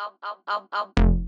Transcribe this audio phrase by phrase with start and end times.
[0.00, 1.19] up, up, up, up.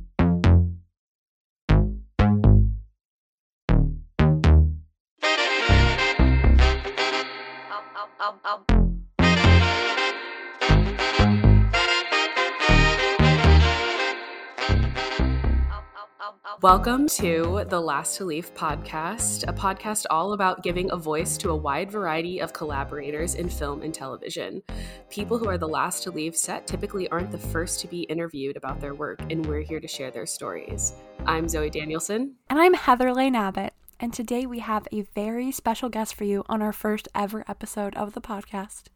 [16.62, 21.50] Welcome to the Last to Leave podcast, a podcast all about giving a voice to
[21.50, 24.62] a wide variety of collaborators in film and television.
[25.10, 28.56] People who are the last to leave set typically aren't the first to be interviewed
[28.56, 30.92] about their work, and we're here to share their stories.
[31.26, 32.36] I'm Zoey Danielson.
[32.48, 33.74] And I'm Heather Elaine Abbott.
[34.02, 37.94] And today we have a very special guest for you on our first ever episode
[37.94, 38.86] of the podcast.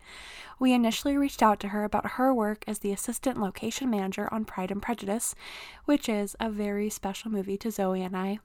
[0.59, 4.45] We initially reached out to her about her work as the assistant location manager on
[4.45, 5.37] Pride and Prejudice,
[5.85, 8.41] which is a very special movie to Zoey and I.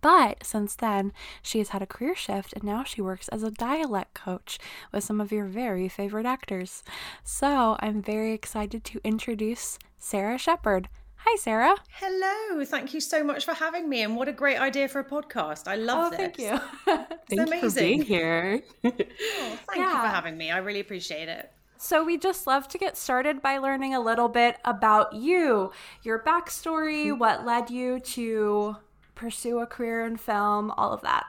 [0.00, 3.50] But since then, she has had a career shift and now she works as a
[3.50, 4.60] dialect coach
[4.92, 6.84] with some of your very favorite actors.
[7.24, 10.88] So I'm very excited to introduce Sarah Shepherd.
[11.24, 11.76] Hi, Sarah.
[11.92, 12.64] Hello.
[12.64, 14.02] Thank you so much for having me.
[14.02, 15.68] And what a great idea for a podcast.
[15.68, 16.18] I love oh, this.
[16.18, 16.58] Thank you.
[17.28, 17.62] thank amazing.
[17.62, 18.62] you for being here.
[18.84, 19.92] oh, thank yeah.
[19.92, 20.50] you for having me.
[20.50, 21.52] I really appreciate it.
[21.78, 25.70] So, we just love to get started by learning a little bit about you,
[26.02, 28.76] your backstory, what led you to
[29.14, 31.26] pursue a career in film, all of that.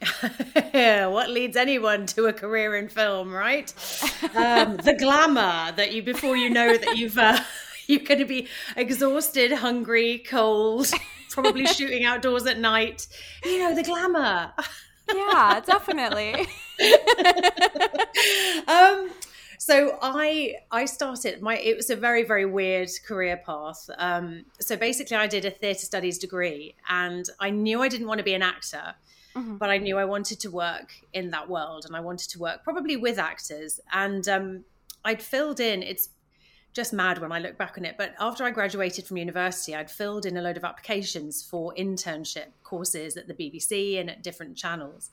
[1.10, 3.72] what leads anyone to a career in film, right?
[4.34, 7.18] Um, the glamour that you, before you know that you've.
[7.18, 7.38] Uh,
[7.86, 10.90] you're going to be exhausted, hungry, cold,
[11.30, 13.06] probably shooting outdoors at night.
[13.44, 14.52] You know, the glamour.
[15.14, 16.46] yeah, definitely.
[18.68, 19.10] um,
[19.58, 23.88] so I I started my it was a very very weird career path.
[23.96, 28.18] Um, so basically, I did a theatre studies degree, and I knew I didn't want
[28.18, 28.94] to be an actor.
[29.36, 29.56] Mm-hmm.
[29.56, 32.64] But I knew I wanted to work in that world, and I wanted to work
[32.64, 33.80] probably with actors.
[33.92, 34.64] And um,
[35.04, 35.82] I'd filled in.
[35.82, 36.10] It's
[36.72, 37.96] just mad when I look back on it.
[37.98, 42.46] But after I graduated from university, I'd filled in a load of applications for internship
[42.64, 45.10] courses at the BBC and at different channels.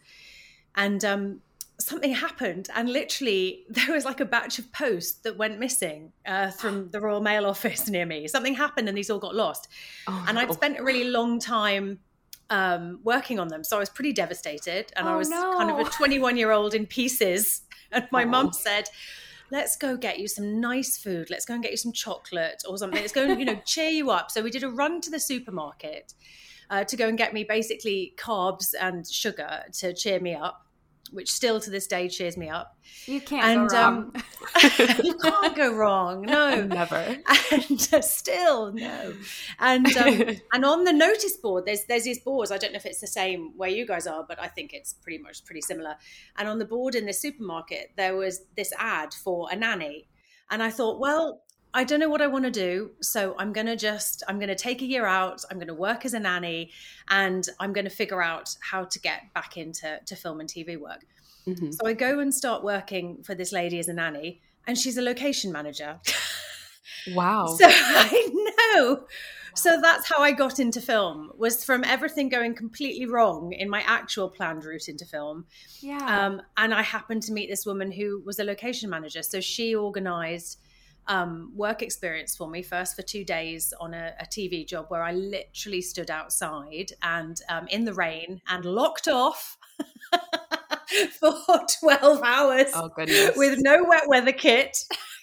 [0.76, 1.42] And um,
[1.80, 6.52] something happened, and literally there was like a batch of posts that went missing uh,
[6.52, 8.28] from the Royal Mail office near me.
[8.28, 9.68] Something happened, and these all got lost.
[10.08, 12.00] Oh, and I'd spent a really long time
[12.50, 14.92] um, working on them, so I was pretty devastated.
[14.96, 15.58] And oh, I was no.
[15.58, 17.62] kind of a 21 year old in pieces.
[17.92, 18.28] And my oh.
[18.28, 18.88] mum said,
[19.52, 21.30] let's go get you some nice food.
[21.30, 23.00] Let's go and get you some chocolate or something.
[23.00, 24.32] Let's go you know, cheer you up.
[24.32, 26.14] So we did a run to the supermarket
[26.70, 30.66] uh, to go and get me basically carbs and sugar to cheer me up
[31.12, 32.78] which still to this day cheers me up.
[33.06, 33.96] You can't and, go wrong.
[33.98, 34.24] Um,
[35.04, 36.22] you can't go wrong.
[36.24, 37.18] No, never.
[37.52, 39.14] And uh, still no.
[39.60, 42.52] And um, and on the notice board, there's there's these boards.
[42.52, 44.94] I don't know if it's the same where you guys are, but I think it's
[44.94, 45.96] pretty much pretty similar.
[46.38, 50.08] And on the board in the supermarket, there was this ad for a nanny,
[50.50, 51.44] and I thought, well,
[51.74, 52.92] I don't know what I want to do.
[53.02, 55.44] So I'm going to just, I'm going to take a year out.
[55.52, 56.72] I'm going to work as a nanny
[57.10, 60.80] and I'm going to figure out how to get back into to film and TV
[60.80, 61.06] work.
[61.48, 61.72] Mm-hmm.
[61.72, 65.02] So I go and start working for this lady as a nanny and she's a
[65.02, 66.00] location manager.
[67.14, 67.46] Wow.
[67.60, 69.04] so I know.
[69.56, 73.82] So that's how I got into film was from everything going completely wrong in my
[73.82, 75.46] actual planned route into film.
[75.82, 75.98] Yeah.
[75.98, 79.22] Um, and I happened to meet this woman who was a location manager.
[79.22, 80.60] So she organized
[81.10, 85.04] um, work experience for me first for two days on a, a TV job where
[85.04, 89.58] I literally stood outside and um, in the rain and locked off.
[91.20, 91.34] for
[91.82, 93.38] 12 hours oh, goodness.
[93.38, 94.76] with no wet weather kit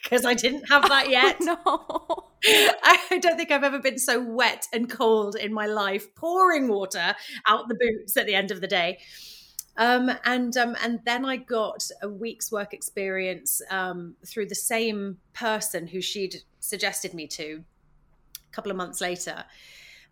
[0.02, 1.36] because I didn't have that yet.
[1.40, 2.70] Oh, no.
[2.82, 7.16] I don't think I've ever been so wet and cold in my life, pouring water
[7.48, 8.98] out the boots at the end of the day.
[9.78, 15.18] Um, and um, and then I got a week's work experience um, through the same
[15.34, 17.62] person who she'd suggested me to
[18.36, 19.44] a couple of months later.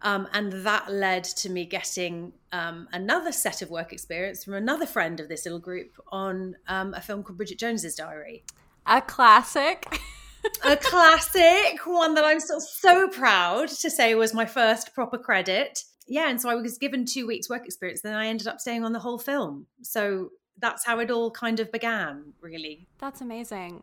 [0.03, 4.85] Um, and that led to me getting um, another set of work experience from another
[4.85, 8.45] friend of this little group on um, a film called Bridget Jones's Diary.
[8.85, 9.99] A classic.
[10.65, 15.85] a classic, one that I'm still so proud to say was my first proper credit
[16.07, 18.03] yeah, and so I was given two weeks work experience.
[18.03, 19.67] Then I ended up staying on the whole film.
[19.83, 22.89] So that's how it all kind of began, really.
[22.99, 23.83] That's amazing.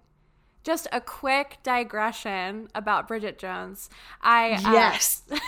[0.63, 3.89] Just a quick digression about Bridget Jones.
[4.21, 5.39] I uh, yes, uh,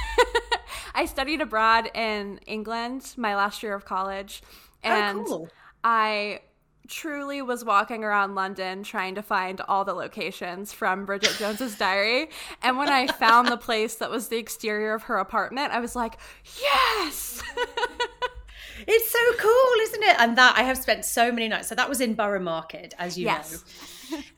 [0.96, 4.42] I studied abroad in England my last year of college,
[4.84, 5.50] oh, and oh, cool.
[5.84, 6.40] I
[6.88, 12.30] truly was walking around London trying to find all the locations from Bridget Jones's diary.
[12.62, 15.96] And when I found the place that was the exterior of her apartment, I was
[15.96, 16.18] like,
[16.62, 17.42] yes.
[18.88, 20.16] it's so cool, isn't it?
[20.20, 21.70] And that I have spent so many nights.
[21.70, 23.52] So that was in Borough Market, as you yes.
[23.52, 23.60] know.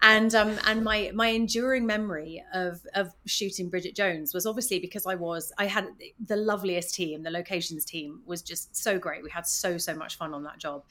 [0.02, 5.06] And um and my my enduring memory of of shooting Bridget Jones was obviously because
[5.06, 5.88] I was I had
[6.24, 9.24] the loveliest team the locations team was just so great.
[9.24, 10.84] We had so so much fun on that job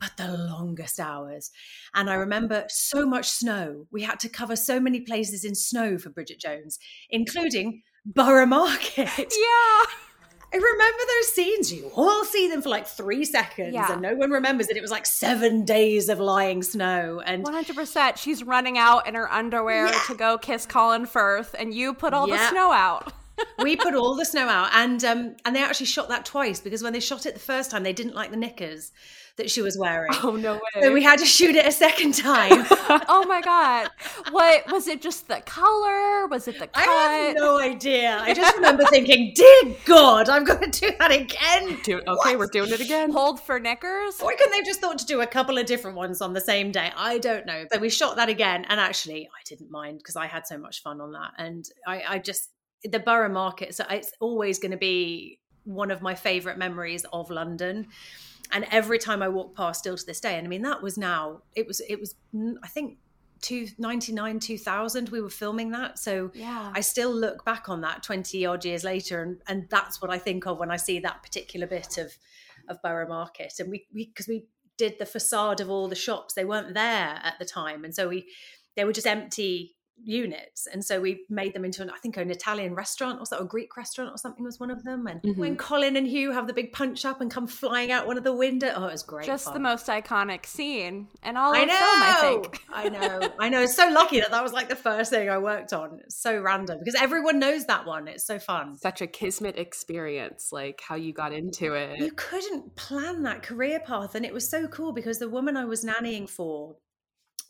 [0.00, 1.50] but the longest hours.
[1.94, 3.86] And I remember so much snow.
[3.90, 6.78] We had to cover so many places in snow for Bridget Jones
[7.10, 9.08] including Borough Market.
[9.18, 9.84] Yeah
[10.52, 11.72] I remember those scenes.
[11.72, 13.92] You all see them for like three seconds, Yeah.
[13.92, 17.22] and no one remembers that it was like seven days of lying snow.
[17.24, 20.00] And 100% she's running out in her underwear Yeah.
[20.08, 23.12] to go kiss colin firth and you put all the snow out
[23.58, 26.82] we put all the snow out, and um, and they actually shot that twice because
[26.82, 28.92] when they shot it the first time, they didn't like the knickers
[29.36, 30.10] that she was wearing.
[30.22, 30.82] Oh no way.
[30.82, 32.66] So we had to shoot it a second time.
[33.08, 33.88] oh my god
[34.30, 38.18] what was it just the color was it the cut I have no idea.
[38.20, 42.46] I just remember thinking, "Dear God, I'm going to do that again." Do- okay, we're
[42.46, 43.10] doing it again.
[43.10, 46.20] hold for knickers Why couldn't they just thought to do a couple of different ones
[46.20, 46.90] on the same day?
[46.96, 47.64] I don't know.
[47.72, 50.82] So we shot that again, and actually, I didn't mind because I had so much
[50.82, 51.32] fun on that.
[51.38, 52.50] And I, I just
[52.84, 53.74] the Borough Market.
[53.74, 57.88] So it's always going to be one of my favourite memories of London.
[58.52, 60.98] And every time I walk past, still to this day, and I mean that was
[60.98, 62.98] now it was it was mm, I think
[63.40, 65.98] two ninety nine two thousand we were filming that.
[65.98, 66.72] So yeah.
[66.74, 70.18] I still look back on that 20 odd years later and and that's what I
[70.18, 72.12] think of when I see that particular bit of
[72.68, 73.54] of Borough Market.
[73.58, 74.44] And we we because we
[74.76, 76.34] did the facade of all the shops.
[76.34, 77.84] They weren't there at the time.
[77.84, 78.26] And so we
[78.76, 82.30] they were just empty units and so we made them into an I think an
[82.30, 85.36] Italian restaurant or so, a Greek restaurant or something was one of them and Mhm.
[85.36, 88.24] when Colin and Hugh have the big punch up and come flying out one of
[88.24, 89.54] the window oh it was great just fun.
[89.54, 91.74] the most iconic scene and all I know.
[91.74, 93.34] film i think I know.
[93.38, 93.62] I know.
[93.62, 96.00] It's so lucky that that was like the first thing I worked on.
[96.04, 98.06] It's so random because everyone knows that one.
[98.08, 98.76] It's so fun.
[98.78, 101.98] Such a kismet experience, like how you got into it.
[101.98, 104.14] You couldn't plan that career path.
[104.14, 106.76] And it was so cool because the woman I was nannying for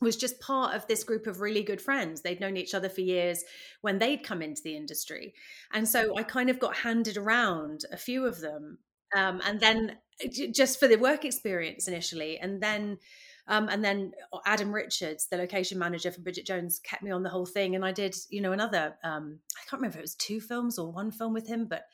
[0.01, 2.23] was just part of this group of really good friends.
[2.23, 3.45] They'd known each other for years
[3.83, 5.35] when they'd come into the industry.
[5.73, 8.79] And so I kind of got handed around a few of them.
[9.15, 9.99] Um, and then
[10.53, 12.39] just for the work experience initially.
[12.39, 12.99] And then
[13.51, 14.13] um, and then
[14.47, 17.75] Adam Richards, the location manager for Bridget Jones, kept me on the whole thing.
[17.75, 20.79] And I did, you know, another, um, I can't remember if it was two films
[20.79, 21.87] or one film with him, but,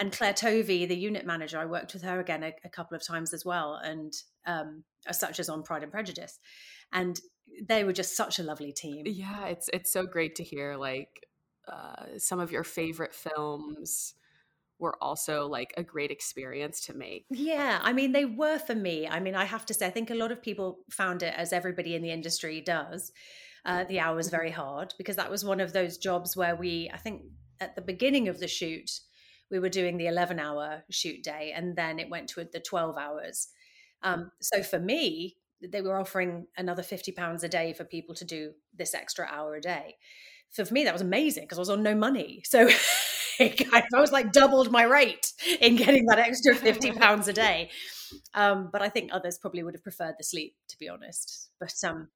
[0.00, 3.06] and Claire Tovey, the unit manager, I worked with her again a, a couple of
[3.06, 3.74] times as well.
[3.74, 4.12] And
[4.46, 4.82] um,
[5.12, 6.38] such as on Pride and Prejudice.
[6.92, 7.20] And
[7.62, 9.04] they were just such a lovely team.
[9.06, 11.26] Yeah, it's it's so great to hear like
[11.68, 14.14] uh, some of your favorite films
[14.78, 17.26] were also like a great experience to make.
[17.30, 19.06] Yeah, I mean, they were for me.
[19.06, 21.52] I mean, I have to say, I think a lot of people found it, as
[21.52, 23.12] everybody in the industry does,
[23.66, 26.96] uh, the hours very hard because that was one of those jobs where we, I
[26.96, 27.22] think
[27.60, 28.90] at the beginning of the shoot,
[29.50, 32.96] we were doing the 11 hour shoot day and then it went to the 12
[32.96, 33.48] hours.
[34.02, 38.24] Um, so for me, they were offering another 50 pounds a day for people to
[38.24, 39.96] do this extra hour a day.
[40.50, 42.42] So for me, that was amazing because I was on no money.
[42.44, 42.68] So
[43.40, 47.70] I was like doubled my rate in getting that extra 50 pounds a day.
[48.34, 51.50] Um, but I think others probably would have preferred the sleep, to be honest.
[51.60, 52.08] But um,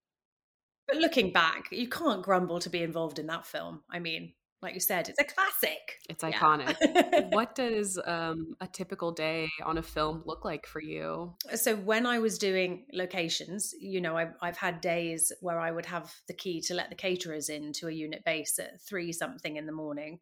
[0.87, 3.82] but looking back, you can't grumble to be involved in that film.
[3.91, 4.32] I mean,
[4.65, 6.01] like you said, it's a classic.
[6.09, 6.33] It's Yeah.
[6.33, 7.31] iconic.
[7.33, 11.35] what does um, a typical day on a film look like for you?
[11.55, 15.87] so when I was doing locations, you know, I've, I've had days where I would
[15.87, 19.57] have the key to let the caterers in to a unit base at three something
[19.57, 20.19] in the morning,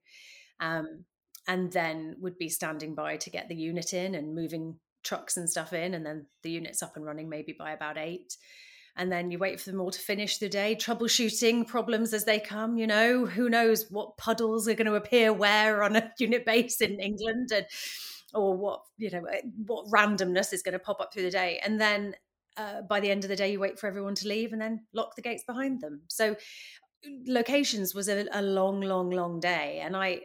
[0.61, 1.05] um,
[1.49, 5.49] and then would be standing by to get the unit in and moving trucks and
[5.49, 8.37] stuff in, and then the unit's up and running maybe by about eight.
[8.97, 12.39] And then you wait for them all to finish the day, troubleshooting problems as they
[12.39, 12.77] come.
[12.77, 16.81] You know, who knows what puddles are going to appear where on a unit base
[16.81, 17.67] in England, and
[18.35, 19.25] or what you know
[19.67, 21.61] what randomness is going to pop up through the day.
[21.65, 22.15] And then
[22.57, 24.85] uh, by the end of the day you wait for everyone to leave and then
[24.93, 26.03] lock the gates behind them.
[26.09, 26.37] So
[27.27, 30.21] locations was a, a long long long day and i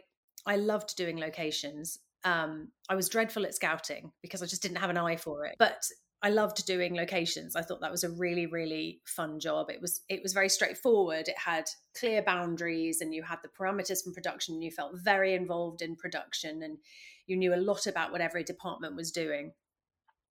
[0.46, 1.98] i loved doing locations.
[2.24, 5.56] Um i was dreadful at scouting because i just didn't have an eye for it.
[5.58, 5.84] But
[6.20, 7.54] I loved doing locations.
[7.54, 9.70] I thought that was a really, really fun job.
[9.70, 11.28] It was it was very straightforward.
[11.28, 15.34] It had clear boundaries and you had the parameters from production and you felt very
[15.34, 16.78] involved in production and
[17.26, 19.52] you knew a lot about what every department was doing,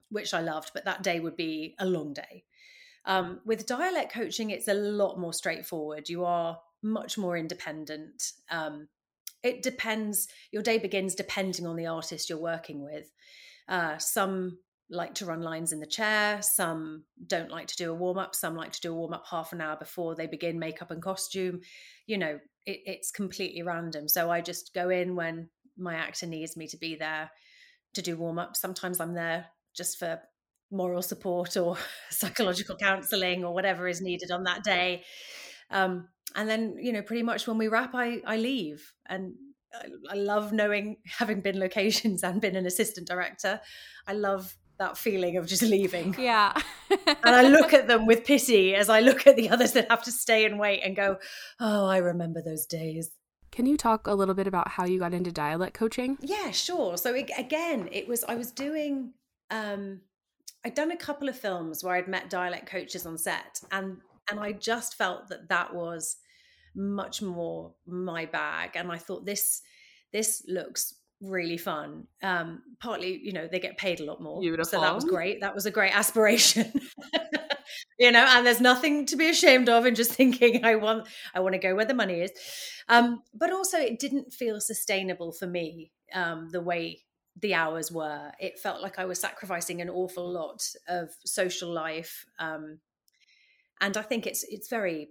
[0.10, 0.72] which I loved.
[0.74, 2.44] But that day would be a long day.
[3.06, 6.10] Um, with dialect coaching, it's a lot more straightforward.
[6.10, 8.34] You are much more independent.
[8.52, 8.90] Um,
[9.42, 13.10] it depends, your day begins depending on the artist you're working with.
[13.70, 14.58] Uh, some
[14.90, 18.36] like to run lines in the chair, some don't like to do a warm up,
[18.36, 21.02] some like to do a warm up half an hour before they begin makeup and
[21.02, 21.60] costume.
[22.06, 24.08] You know, it, it's completely random.
[24.08, 27.30] So I just go in when my actor needs me to be there
[27.96, 28.56] to do warm up.
[28.56, 30.22] Sometimes I'm there just for
[30.72, 31.78] moral support or
[32.10, 35.04] psychological counseling or whatever is needed on that day.
[35.70, 38.94] Um, and then, you know, pretty much when we wrap, I, I leave.
[39.08, 39.34] And
[39.74, 43.60] I, I love knowing, having been locations and been an assistant director,
[44.08, 46.16] I love that feeling of just leaving.
[46.18, 46.54] Yeah.
[46.90, 50.04] and I look at them with pity as I look at the others that have
[50.04, 51.18] to stay and wait and go,
[51.60, 53.12] oh, I remember those days.
[53.52, 56.18] Can you talk a little bit about how you got into dialect coaching?
[56.22, 56.98] Yeah, sure.
[56.98, 59.14] So it, again, it was I was doing
[59.50, 60.02] um
[60.66, 63.98] I'd done a couple of films where I'd met dialect coaches on set and
[64.30, 66.18] and I just felt that that was
[66.76, 69.62] much more my bag and I thought this
[70.14, 72.08] this looks really fun.
[72.22, 74.42] Um partly you know they get paid a lot more.
[74.42, 74.66] Beautiful.
[74.66, 75.42] so that was great.
[75.42, 76.72] That was a great aspiration.
[78.00, 81.40] You know and there's nothing to be ashamed of in just thinking i want i
[81.40, 82.32] want to go where the money is.
[82.88, 87.04] Um but also it didn't feel sustainable for me um the way
[87.40, 88.32] the hours were.
[88.40, 92.80] It felt like i was sacrificing an awful lot of social life um
[93.82, 95.10] and i think it's it's very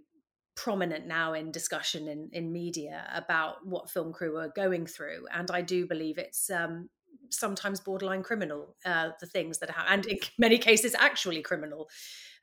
[0.57, 5.27] prominent now in discussion in, in media about what film crew are going through.
[5.33, 6.89] And I do believe it's um,
[7.31, 11.89] sometimes borderline criminal, uh, the things that happen, and in many cases, actually criminal,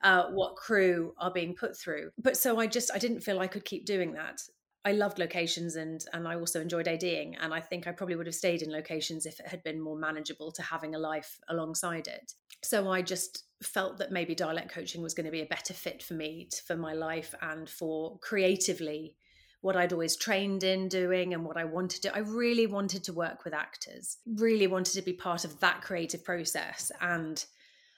[0.03, 2.11] uh, what crew are being put through.
[2.17, 4.41] But so I just, I didn't feel I could keep doing that.
[4.85, 8.27] I loved locations and and I also enjoyed ADing and I think I probably would
[8.27, 12.07] have stayed in locations if it had been more manageable to having a life alongside
[12.07, 12.33] it.
[12.63, 16.03] So I just felt that maybe dialect coaching was going to be a better fit
[16.03, 19.15] for me for my life and for creatively
[19.61, 23.13] what I'd always trained in doing and what I wanted to I really wanted to
[23.13, 24.17] work with actors.
[24.25, 27.43] Really wanted to be part of that creative process and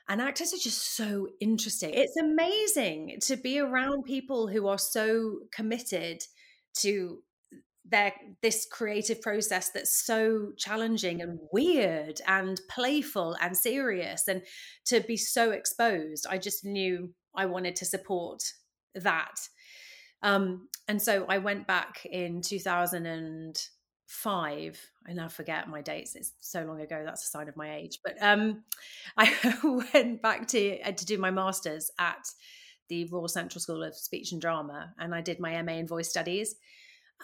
[0.07, 1.89] and actors are just so interesting.
[1.91, 6.21] It's amazing to be around people who are so committed
[6.79, 7.19] to
[7.87, 14.41] their this creative process that's so challenging and weird and playful and serious and
[14.85, 16.25] to be so exposed.
[16.29, 18.41] I just knew i wanted to support
[18.95, 19.35] that.
[20.23, 26.63] Um, and so i went back in 2005 i now forget my dates it's so
[26.63, 28.63] long ago that's a sign of my age but um,
[29.17, 29.33] i
[29.93, 32.25] went back to uh, to do my masters at
[32.89, 36.09] the royal central school of speech and drama and i did my ma in voice
[36.09, 36.55] studies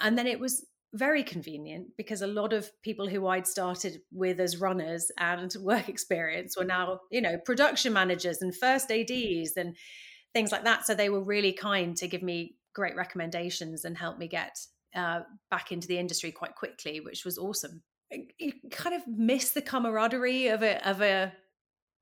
[0.01, 4.39] and then it was very convenient because a lot of people who I'd started with
[4.39, 9.75] as runners and work experience were now, you know, production managers and first ADs and
[10.33, 10.85] things like that.
[10.85, 14.57] So they were really kind to give me great recommendations and help me get
[14.95, 17.81] uh, back into the industry quite quickly, which was awesome.
[18.37, 21.31] You kind of miss the camaraderie of a of a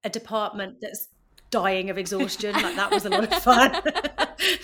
[0.03, 1.07] a department that's
[1.51, 2.53] dying of exhaustion.
[2.53, 3.81] Like that was a lot of fun.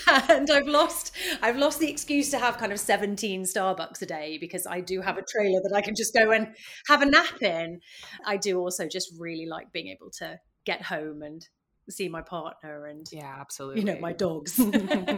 [0.29, 4.37] and I've lost I've lost the excuse to have kind of 17 Starbucks a day
[4.39, 6.47] because I do have a trailer that I can just go and
[6.87, 7.79] have a nap in.
[8.25, 11.47] I do also just really like being able to get home and
[11.89, 13.81] see my partner and yeah, absolutely.
[13.81, 14.59] You know, my dogs.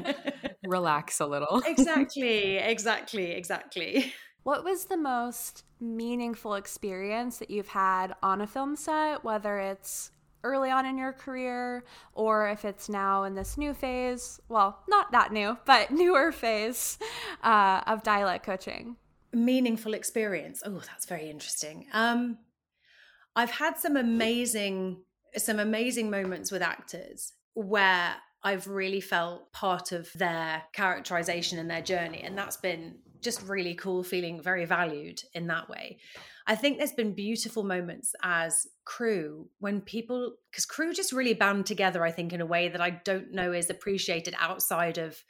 [0.68, 1.62] Relax a little.
[1.66, 4.14] exactly, exactly, exactly.
[4.44, 10.12] What was the most meaningful experience that you've had on a film set, whether it's
[10.44, 15.12] early on in your career or if it's now in this new phase well not
[15.12, 16.98] that new but newer phase
[17.44, 18.96] uh, of dialect coaching.
[19.34, 20.64] Meaningful experience.
[20.66, 21.86] Oh that's very interesting.
[21.94, 22.38] Um,
[23.38, 24.98] i've had some amazing
[25.38, 31.82] some amazing moments with actors where i've really felt part of their characterization and their
[31.82, 36.00] journey and that's been just really cool feeling very valued in that way
[36.48, 41.66] I think there's been beautiful moments as crew when people, because crew just really band
[41.66, 45.22] together, I think, in a way that I don't know is appreciated outside of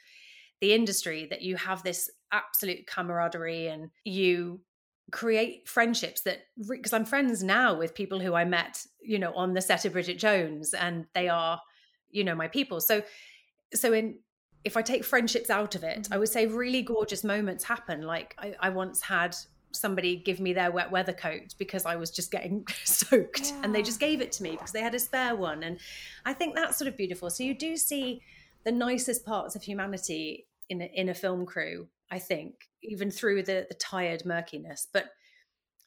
[0.60, 4.60] the industry, that you have this absolute camaraderie and you
[5.10, 9.54] create friendships that because I'm friends now with people who I met, you know, on
[9.54, 11.60] the set of Bridget Jones and they are,
[12.10, 12.80] you know, my people.
[12.80, 13.02] So
[13.74, 14.18] so in
[14.64, 16.12] if I take friendships out of it, mm-hmm.
[16.12, 18.02] I would say really gorgeous moments happen.
[18.02, 19.34] Like I, I once had
[19.72, 23.50] somebody give me their wet weather coat because I was just getting soaked.
[23.50, 23.60] Yeah.
[23.62, 25.62] and they just gave it to me because they had a spare one.
[25.62, 25.78] And
[26.24, 27.30] I think that's sort of beautiful.
[27.30, 28.22] So you do see
[28.64, 33.42] the nicest parts of humanity in a, in a film crew I think even through
[33.42, 34.86] the the tired murkiness.
[34.92, 35.06] But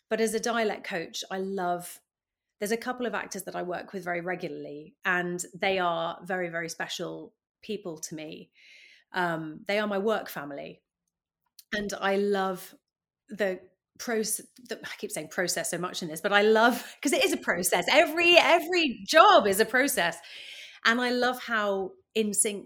[0.09, 1.99] but as a dialect coach I love
[2.59, 6.49] there's a couple of actors that I work with very regularly and they are very
[6.49, 8.49] very special people to me.
[9.13, 10.81] Um, they are my work family.
[11.73, 12.75] And I love
[13.29, 13.59] the
[14.01, 17.31] process i keep saying process so much in this but i love because it is
[17.31, 20.17] a process every every job is a process
[20.85, 22.65] and i love how in sync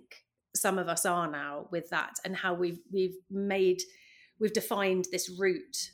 [0.55, 3.79] some of us are now with that and how we've we've made
[4.39, 5.91] we've defined this route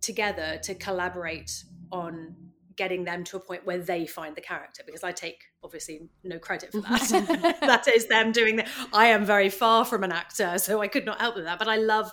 [0.00, 1.50] together to collaborate
[1.92, 2.34] on
[2.76, 6.38] getting them to a point where they find the character because I take obviously no
[6.38, 7.56] credit for that.
[7.60, 8.68] that is them doing that.
[8.92, 11.58] I am very far from an actor, so I could not help with that.
[11.58, 12.10] But I love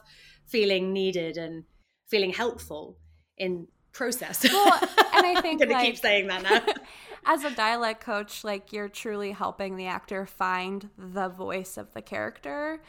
[0.48, 1.64] feeling needed and
[2.08, 2.98] feeling helpful
[3.38, 4.44] in process.
[4.44, 4.74] Well,
[5.14, 6.62] and I think I'm gonna like, keep saying that now.
[7.26, 12.02] as a dialect coach, like you're truly helping the actor find the voice of the
[12.02, 12.82] character.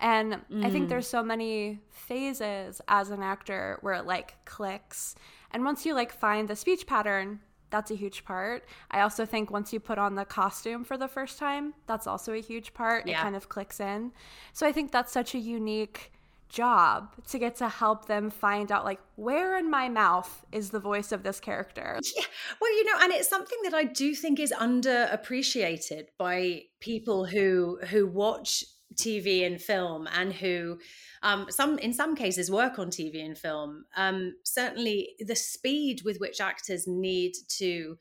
[0.00, 0.64] And mm.
[0.64, 0.88] I think mm.
[0.88, 5.14] there's so many phases as an actor where it like clicks.
[5.52, 8.64] And once you like find the speech pattern, that's a huge part.
[8.90, 12.32] I also think once you put on the costume for the first time, that's also
[12.32, 13.06] a huge part.
[13.06, 13.18] Yeah.
[13.18, 14.12] It kind of clicks in.
[14.52, 16.12] So I think that's such a unique
[16.52, 20.78] job to get to help them find out like where in my mouth is the
[20.78, 21.98] voice of this character?
[22.16, 22.24] Yeah.
[22.60, 27.78] Well you know and it's something that i do think is underappreciated by people who
[27.88, 30.78] who watch tv and film and who
[31.22, 33.84] um, some in some cases work on tv and film.
[33.96, 37.96] Um, certainly the speed with which actors need to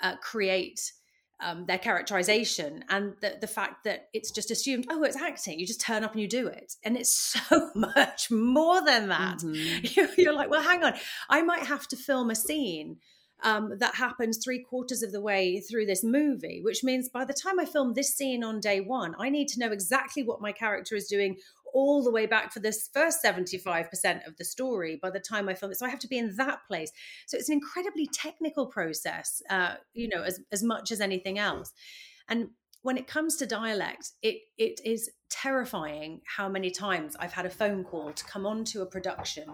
[0.00, 0.92] uh, create
[1.42, 5.58] um, their characterization and the, the fact that it's just assumed, oh, it's acting.
[5.58, 6.74] You just turn up and you do it.
[6.84, 7.12] And it's
[7.48, 9.38] so much more than that.
[9.38, 10.20] Mm-hmm.
[10.20, 10.94] You're like, well, hang on.
[11.28, 12.98] I might have to film a scene
[13.42, 17.34] um, that happens three quarters of the way through this movie, which means by the
[17.34, 20.52] time I film this scene on day one, I need to know exactly what my
[20.52, 21.36] character is doing
[21.72, 25.54] all the way back for this first 75% of the story by the time I
[25.54, 25.78] film it.
[25.78, 26.90] So I have to be in that place.
[27.26, 31.72] So it's an incredibly technical process, uh, you know, as, as much as anything else.
[32.28, 32.48] And
[32.82, 37.50] when it comes to dialect, it it is terrifying how many times I've had a
[37.50, 39.48] phone call to come on to a production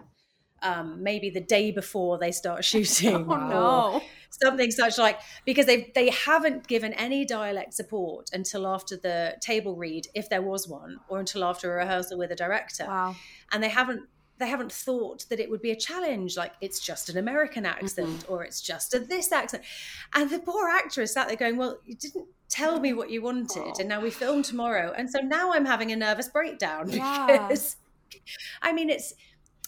[0.62, 3.30] um, maybe the day before they start shooting.
[3.30, 4.02] oh, no.
[4.30, 9.76] Something such like because they they haven't given any dialect support until after the table
[9.76, 12.84] read, if there was one, or until after a rehearsal with a director.
[12.86, 13.16] Wow.
[13.50, 14.08] And they haven't
[14.38, 18.08] they haven't thought that it would be a challenge like it's just an american accent
[18.08, 18.32] mm-hmm.
[18.32, 19.62] or it's just a this accent
[20.14, 23.62] and the poor actress sat there going well you didn't tell me what you wanted
[23.62, 23.74] oh.
[23.78, 27.76] and now we film tomorrow and so now i'm having a nervous breakdown because
[28.12, 28.18] yeah.
[28.62, 29.14] i mean it's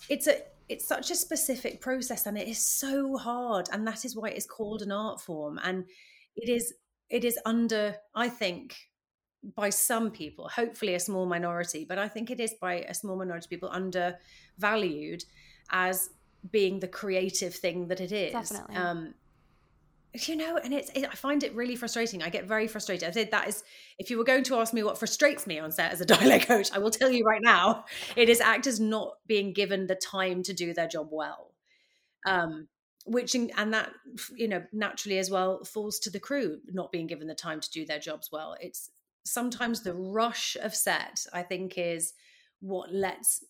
[0.09, 4.17] it's a it's such a specific process and it is so hard and that is
[4.17, 5.85] why it's called an art form and
[6.37, 6.75] it is
[7.11, 8.77] it is under i think
[9.57, 13.17] by some people hopefully a small minority but i think it is by a small
[13.17, 15.25] minority of people undervalued
[15.71, 16.11] as
[16.51, 18.77] being the creative thing that it is Definitely.
[18.77, 19.15] Um,
[20.15, 22.23] you know and it's it, i find it really frustrating.
[22.23, 23.09] I get very frustrated.
[23.09, 23.63] I said that is
[23.99, 26.47] if you were going to ask me what frustrates me on set as a dialect
[26.47, 27.85] coach i will tell you right now
[28.17, 31.55] it is actors not being given the time to do their job well.
[32.27, 32.69] Um
[33.07, 33.91] which and that
[34.37, 37.71] you know naturally as well falls to the crew not being given the time to
[37.71, 38.57] do their jobs well.
[38.61, 38.91] It's
[39.25, 42.15] sometimes the rush of set i think is
[42.61, 43.45] what lets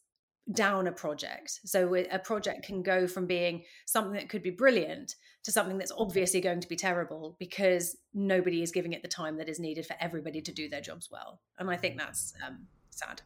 [0.53, 1.61] down a project.
[1.65, 5.93] So a project can go from being something that could be brilliant to something that's
[5.97, 9.87] obviously going to be terrible because nobody is giving it the time that is needed
[9.87, 11.41] for everybody to do their jobs well.
[11.59, 13.23] And I think that's um, sad.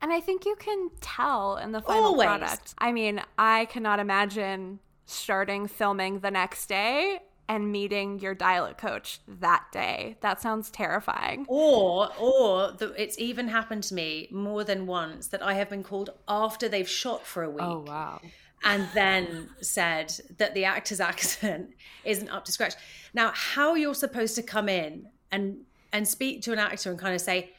[0.00, 2.26] And I think you can tell in the final Always.
[2.26, 2.74] product.
[2.78, 9.20] I mean, I cannot imagine starting filming the next day and meeting your dialect coach
[9.26, 10.18] that day.
[10.20, 11.46] That sounds terrifying.
[11.48, 15.82] Or, or the, it's even happened to me more than once that I have been
[15.82, 17.62] called after they've shot for a oh, week.
[17.62, 18.20] Oh wow!
[18.64, 21.70] And then said that the actor's accent
[22.04, 22.74] isn't up to scratch.
[23.14, 25.58] Now, how you're supposed to come in and
[25.92, 27.52] and speak to an actor and kind of say,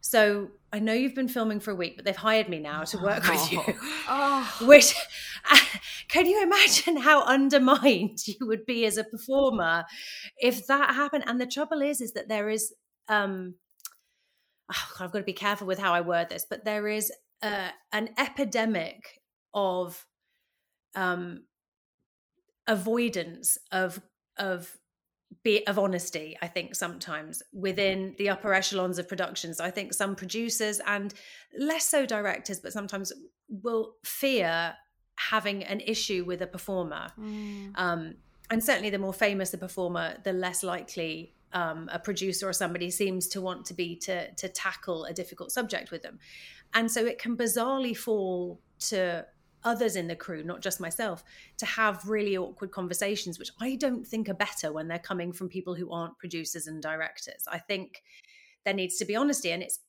[0.00, 2.98] so I know you've been filming for a week, but they've hired me now to
[2.98, 3.32] work oh.
[3.32, 3.74] with you.
[4.08, 4.56] Oh.
[4.60, 4.94] Which
[6.08, 9.86] can you imagine how undermined you would be as a performer
[10.36, 11.24] if that happened?
[11.26, 12.74] And the trouble is, is that there is
[13.08, 13.54] um
[14.70, 17.10] oh God, I've got to be careful with how I word this, but there is
[17.42, 19.22] uh, an epidemic
[19.54, 20.04] of
[20.94, 21.44] um
[22.66, 24.02] avoidance of
[24.36, 24.76] of
[25.42, 30.14] be of honesty i think sometimes within the upper echelons of productions i think some
[30.14, 31.14] producers and
[31.58, 33.12] less so directors but sometimes
[33.48, 34.74] will fear
[35.16, 37.70] having an issue with a performer mm.
[37.76, 38.14] um,
[38.50, 42.90] and certainly the more famous the performer the less likely um, a producer or somebody
[42.90, 46.18] seems to want to be to to tackle a difficult subject with them
[46.74, 49.24] and so it can bizarrely fall to
[49.64, 51.24] others in the crew, not just myself,
[51.58, 55.48] to have really awkward conversations, which I don't think are better when they're coming from
[55.48, 57.44] people who aren't producers and directors.
[57.48, 58.02] I think
[58.64, 59.80] there needs to be honesty, and it's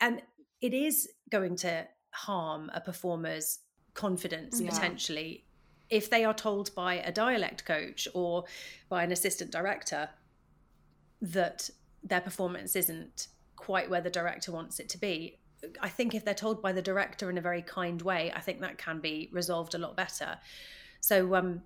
[0.00, 0.22] and
[0.60, 3.60] it is going to harm a performer's
[3.94, 4.70] confidence yeah.
[4.70, 5.44] potentially
[5.90, 8.44] if they are told by a dialect coach or
[8.88, 10.08] by an assistant director
[11.20, 11.68] that
[12.02, 15.38] their performance isn't quite where the director wants it to be
[15.80, 18.60] I think if they're told by the director in a very kind way, I think
[18.60, 20.38] that can be resolved a lot better.
[21.00, 21.62] So, um,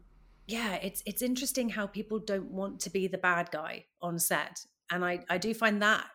[0.46, 4.64] yeah, it's it's interesting how people don't want to be the bad guy on set,
[4.90, 6.06] and I I do find that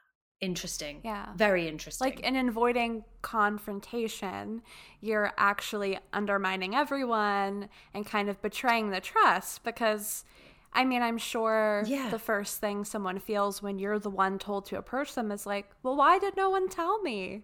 [0.41, 1.01] interesting.
[1.03, 1.27] Yeah.
[1.35, 2.05] Very interesting.
[2.05, 4.61] Like in avoiding confrontation,
[5.01, 10.23] you're actually undermining everyone and kind of betraying the trust because
[10.71, 12.09] I mean, I'm sure Yeah.
[12.09, 15.71] the first thing someone feels when you're the one told to approach them is like,
[15.83, 17.43] well, why did no one tell me?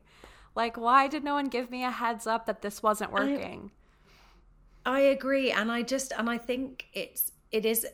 [0.56, 3.72] Like, why did no one give me a heads up that this wasn't working?
[4.86, 7.86] I agree, and I just and I think it's it is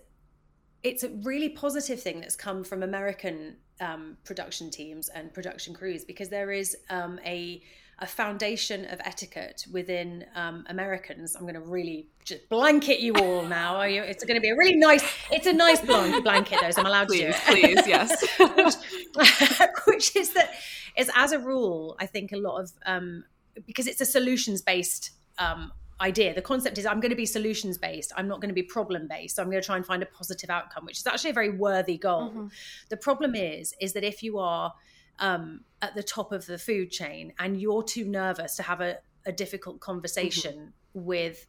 [0.84, 6.04] it's a really positive thing that's come from American um, production teams and production crews
[6.04, 7.63] because there is um, a
[8.00, 11.36] a foundation of etiquette within um, Americans.
[11.36, 13.76] I'm going to really just blanket you all now.
[13.76, 15.04] Are you- It's going to be a really nice.
[15.32, 18.26] It's a nice blanket, blanket though, so I'm allowed to do Please, please, yes.
[19.88, 20.52] which is that
[20.98, 23.24] is as a rule i think a lot of um
[23.66, 27.78] because it's a solutions based um idea the concept is i'm going to be solutions
[27.78, 30.04] based i'm not going to be problem based so i'm going to try and find
[30.04, 32.50] a positive outcome which is actually a very worthy goal
[32.90, 34.74] the problem is is that if you are
[35.20, 38.98] um at the top of the food chain and you're too nervous to have a,
[39.26, 41.46] a difficult conversation with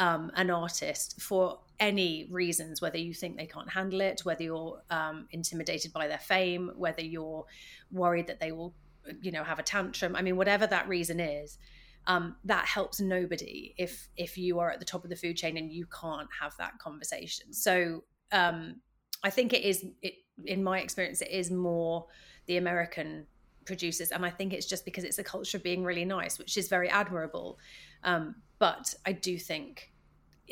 [0.00, 4.82] um, an artist for any reasons, whether you think they can't handle it, whether you're
[4.90, 7.44] um, intimidated by their fame, whether you're
[7.92, 8.74] worried that they will,
[9.20, 10.16] you know, have a tantrum.
[10.16, 11.58] I mean, whatever that reason is,
[12.06, 15.58] um, that helps nobody if if you are at the top of the food chain
[15.58, 17.52] and you can't have that conversation.
[17.52, 18.76] So um,
[19.22, 20.14] I think it is, it,
[20.46, 22.06] in my experience, it is more
[22.46, 23.26] the American
[23.66, 26.56] producers, and I think it's just because it's a culture of being really nice, which
[26.56, 27.58] is very admirable.
[28.02, 29.89] Um, but I do think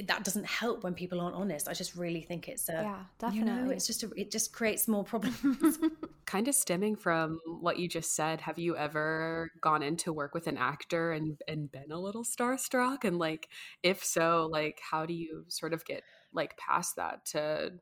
[0.07, 1.69] that doesn't help when people aren't honest.
[1.69, 4.87] I just really think it's a Yeah, You know, it's just a, it just creates
[4.87, 5.79] more problems.
[6.27, 10.47] kind of stemming from what you just said, have you ever gone into work with
[10.47, 13.05] an actor and and been a little starstruck?
[13.05, 13.49] And like,
[13.83, 17.73] if so, like, how do you sort of get like past that to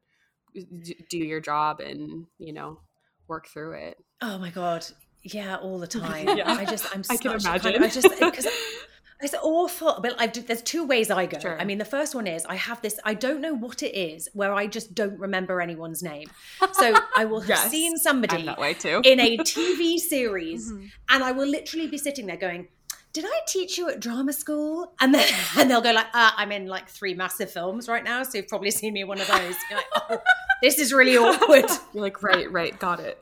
[0.55, 2.81] d- do your job and you know
[3.29, 3.97] work through it?
[4.23, 4.87] oh my god,
[5.23, 6.37] yeah, all the time.
[6.39, 6.51] Yeah.
[6.51, 7.75] I just I'm I can a kind imagine.
[7.77, 8.47] of- I just because
[9.21, 9.99] it's awful.
[10.03, 11.39] But I do, there's two ways I go.
[11.39, 11.61] Sure.
[11.61, 12.99] I mean, the first one is I have this.
[13.05, 16.29] I don't know what it is where I just don't remember anyone's name.
[16.73, 19.01] So I will have Yes, seen somebody that way too.
[19.05, 20.91] in a TV series, Mhm.
[21.09, 22.69] and I will literally be sitting there going,
[23.13, 25.27] "Did I teach you at drama school?" And then
[25.59, 28.49] and they'll go like, uh, "I'm in like three massive films right now, so you've
[28.49, 30.19] probably seen me in one of those." You're like, oh,
[30.63, 31.67] this is really awkward.
[31.95, 33.19] You're like, right, right, got it.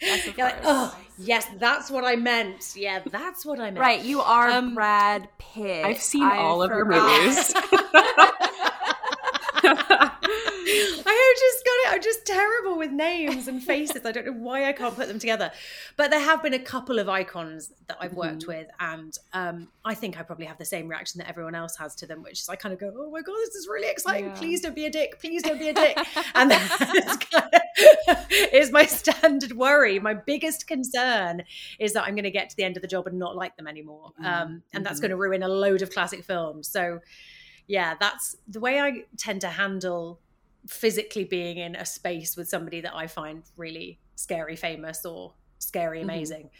[0.00, 2.72] Yes, of You're like, "Oh, yes, that's what I meant.
[2.76, 5.84] Yeah, that's what I meant." Right, you are Um, Brad Pitt.
[5.84, 7.52] I've seen I all of your movies.
[10.72, 11.94] I have just got it.
[11.94, 14.04] I'm just terrible with names and faces.
[14.04, 15.50] I don't know why I can't put them together.
[15.96, 19.94] But there have been a couple of icons that I've worked with, and um, I
[19.94, 22.48] think I probably have the same reaction that everyone else has to them, which is
[22.48, 24.26] I kind of go, "Oh my god, this is really exciting!
[24.26, 24.34] Yeah.
[24.34, 25.20] Please don't be a dick.
[25.20, 25.96] Please don't be a dick."
[26.34, 26.50] and
[27.30, 27.54] kind
[28.08, 29.98] of is my standard worry.
[29.98, 31.44] My biggest concern
[31.78, 33.56] is that I'm going to get to the end of the job and not like
[33.56, 36.68] them anymore, um, and that's going to ruin a load of classic films.
[36.68, 37.00] So
[37.70, 40.18] yeah, that's the way I tend to handle
[40.68, 46.00] physically being in a space with somebody that I find really scary, famous, or scary,
[46.00, 46.04] Mhm.
[46.04, 46.50] amazing.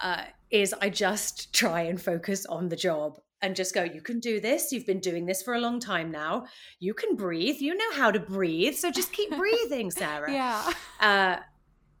[0.00, 4.18] Uh, is I just try and focus on the job and just go, you can
[4.20, 4.72] do this.
[4.72, 6.46] You've been doing this for a long time now.
[6.80, 7.56] You can breathe.
[7.60, 8.74] You know how to breathe.
[8.74, 10.30] So just keep breathing, Sarah.
[10.32, 10.72] Yeah.
[11.00, 11.36] Uh,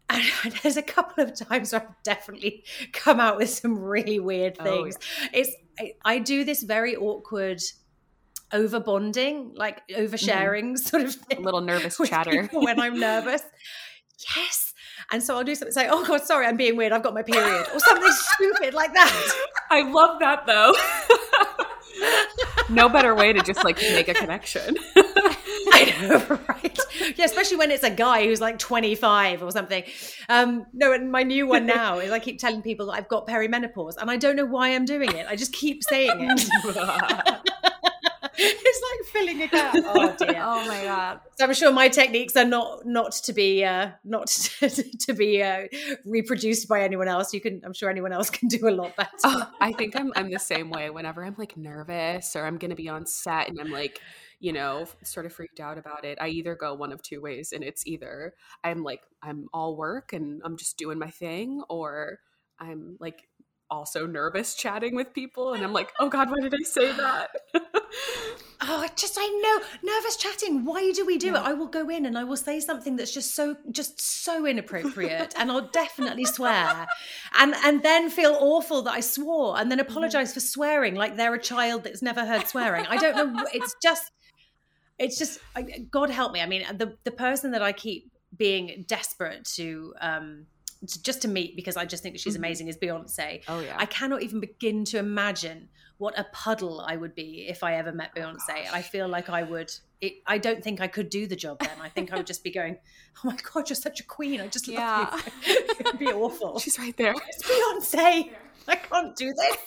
[0.10, 4.56] and there's a couple of times where I've definitely come out with some really weird
[4.60, 4.96] Oh, things.
[5.32, 7.60] It's I, I do this very awkward
[8.52, 11.38] over bonding, like oversharing sort of thing.
[11.38, 12.48] A little nervous chatter.
[12.52, 13.42] when I'm nervous.
[14.34, 14.72] Yes.
[15.12, 16.90] And so I'll do something say, oh God, sorry, I'm being weird.
[16.90, 17.66] I've got my period.
[17.74, 19.46] Or something stupid like that.
[19.70, 20.72] I love that though.
[22.74, 24.76] no better way to just like make a connection.
[24.96, 26.78] I know, right?
[27.16, 29.84] Yeah, especially when it's a guy who's like 25 or something.
[30.30, 33.26] Um, no, and my new one now is I keep telling people that I've got
[33.26, 35.26] perimenopause, and I don't know why I'm doing it.
[35.28, 36.48] I just keep saying it.
[38.38, 39.74] it's like filling a gap.
[39.86, 40.40] Oh dear.
[40.42, 41.20] Oh my god.
[41.38, 44.26] So I'm sure my techniques are not not to be uh, not
[44.60, 45.66] to, to be uh,
[46.04, 47.32] reproduced by anyone else.
[47.32, 49.10] You can, I'm sure anyone else can do a lot better.
[49.24, 50.90] Oh, I think I'm I'm the same way.
[50.90, 54.00] Whenever I'm like nervous or I'm gonna be on set and I'm like,
[54.40, 57.52] you know, sort of freaked out about it, I either go one of two ways,
[57.52, 62.18] and it's either I'm like I'm all work and I'm just doing my thing, or
[62.60, 63.28] I'm like
[63.70, 67.30] also nervous chatting with people, and I'm like, oh god, why did I say that?
[68.62, 70.64] Oh, I just I know nervous chatting.
[70.64, 71.38] Why do we do it?
[71.38, 75.34] I will go in and I will say something that's just so just so inappropriate,
[75.36, 76.86] and I'll definitely swear,
[77.38, 81.34] and and then feel awful that I swore, and then apologize for swearing like they're
[81.34, 82.86] a child that's never heard swearing.
[82.86, 83.44] I don't know.
[83.52, 84.10] It's just
[84.98, 85.38] it's just
[85.90, 86.40] God help me.
[86.40, 90.46] I mean, the the person that I keep being desperate to um
[90.88, 92.44] to, just to meet because I just think she's mm-hmm.
[92.44, 93.42] amazing is Beyonce.
[93.48, 93.76] Oh yeah.
[93.78, 97.92] I cannot even begin to imagine what a puddle I would be if I ever
[97.92, 98.66] met oh, Beyonce.
[98.66, 99.72] Oh, I feel like I would.
[100.00, 101.70] It, I don't think I could do the job then.
[101.80, 102.76] I think I would just be going,
[103.18, 104.40] "Oh my god, you're such a queen!
[104.40, 105.08] I just yeah.
[105.10, 106.58] love you." It'd be awful.
[106.60, 107.14] She's right there.
[107.28, 108.30] It's Beyonce.
[108.68, 109.56] I can't do this.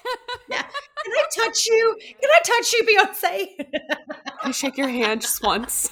[0.49, 0.63] Yeah.
[0.63, 1.97] Can I touch you?
[2.19, 3.57] Can I touch you, Beyonce?
[3.57, 5.91] Can I shake your hand just once?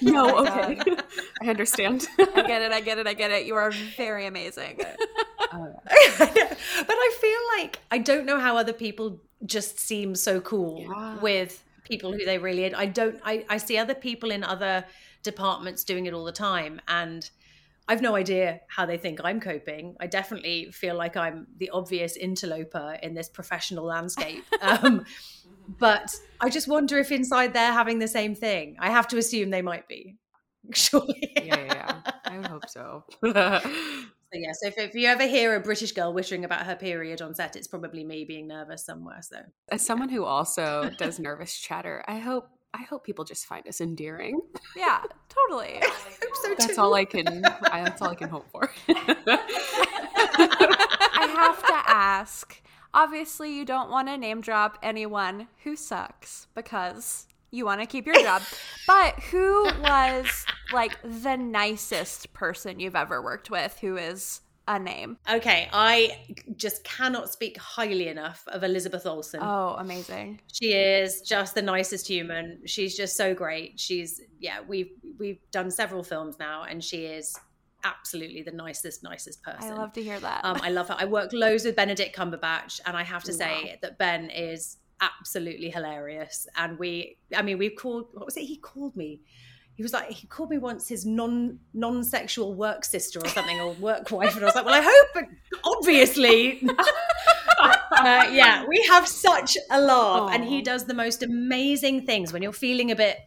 [0.00, 0.80] No, okay.
[1.42, 2.06] I understand.
[2.18, 2.72] I get it.
[2.72, 3.06] I get it.
[3.06, 3.46] I get it.
[3.46, 4.78] You are very amazing.
[4.78, 11.18] but I feel like I don't know how other people just seem so cool yeah.
[11.18, 14.84] with people who they really I don't I, I see other people in other
[15.24, 17.28] departments doing it all the time and
[17.88, 19.96] I've no idea how they think I'm coping.
[19.98, 24.44] I definitely feel like I'm the obvious interloper in this professional landscape.
[24.62, 25.04] Um,
[25.68, 28.76] but I just wonder if inside they're having the same thing.
[28.78, 30.16] I have to assume they might be.
[30.74, 31.32] Surely.
[31.36, 32.00] yeah, yeah, yeah.
[32.24, 33.04] I would hope so.
[33.24, 37.20] so yeah, so if, if, you ever hear a British girl whittering about her period
[37.20, 39.20] on set, it's probably me being nervous somewhere.
[39.22, 39.38] So
[39.70, 43.82] as someone who also does nervous chatter, I hope I hope people just find us
[43.82, 44.40] endearing.
[44.74, 45.82] Yeah, totally.
[46.42, 47.44] so that's all I can.
[47.44, 48.70] I, that's all I can hope for.
[51.18, 52.61] I have to ask.
[52.94, 58.06] Obviously, you don't want to name drop anyone who sucks because you want to keep
[58.06, 58.42] your job.
[58.86, 63.78] but who was like the nicest person you've ever worked with?
[63.80, 65.18] Who is a name.
[65.30, 66.18] Okay, I
[66.56, 69.40] just cannot speak highly enough of Elizabeth Olsen.
[69.42, 70.40] Oh, amazing.
[70.52, 72.60] She is just the nicest human.
[72.66, 73.78] She's just so great.
[73.80, 77.36] She's yeah, we've we've done several films now and she is
[77.84, 79.72] absolutely the nicest nicest person.
[79.72, 80.44] I love to hear that.
[80.44, 80.96] Um, I love her.
[80.98, 85.68] I work loads with Benedict Cumberbatch and I have to say that Ben is absolutely
[85.68, 89.20] hilarious and we I mean we've called what was it he called me
[89.74, 93.72] he was like he called me once his non non-sexual work sister or something or
[93.72, 95.24] work wife and i was like well i hope
[95.64, 96.62] obviously
[97.58, 100.34] uh, yeah we have such a laugh Aww.
[100.36, 103.18] and he does the most amazing things when you're feeling a bit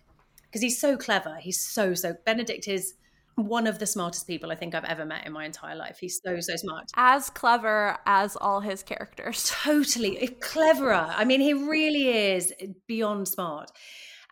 [0.44, 2.94] because he's so clever he's so so benedict is
[3.36, 5.98] one of the smartest people I think I've ever met in my entire life.
[6.00, 6.86] He's so so smart.
[6.96, 9.52] As clever as all his characters.
[9.64, 10.28] Totally.
[10.40, 10.94] Cleverer.
[11.10, 12.54] I mean, he really is
[12.88, 13.72] beyond smart.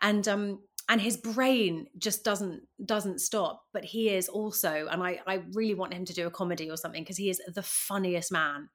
[0.00, 5.18] And um and his brain just doesn't doesn't stop but he is also and i
[5.26, 8.30] i really want him to do a comedy or something because he is the funniest
[8.30, 8.68] man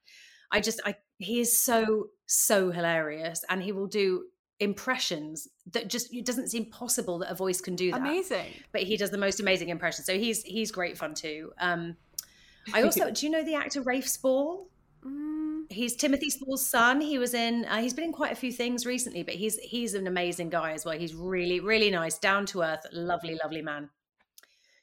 [0.51, 4.23] i just i he is so so hilarious and he will do
[4.59, 8.81] impressions that just it doesn't seem possible that a voice can do that amazing but
[8.81, 11.95] he does the most amazing impressions so he's he's great fun too um
[12.73, 14.67] i also do you know the actor rafe spall
[15.05, 15.63] mm.
[15.69, 16.99] he's Timothy Spall's son.
[16.99, 17.63] He was in.
[17.65, 20.73] Uh, he's been in quite a few things recently, but he's he's an amazing guy
[20.73, 20.97] as well.
[20.97, 23.89] He's really really nice, down to earth, lovely lovely man.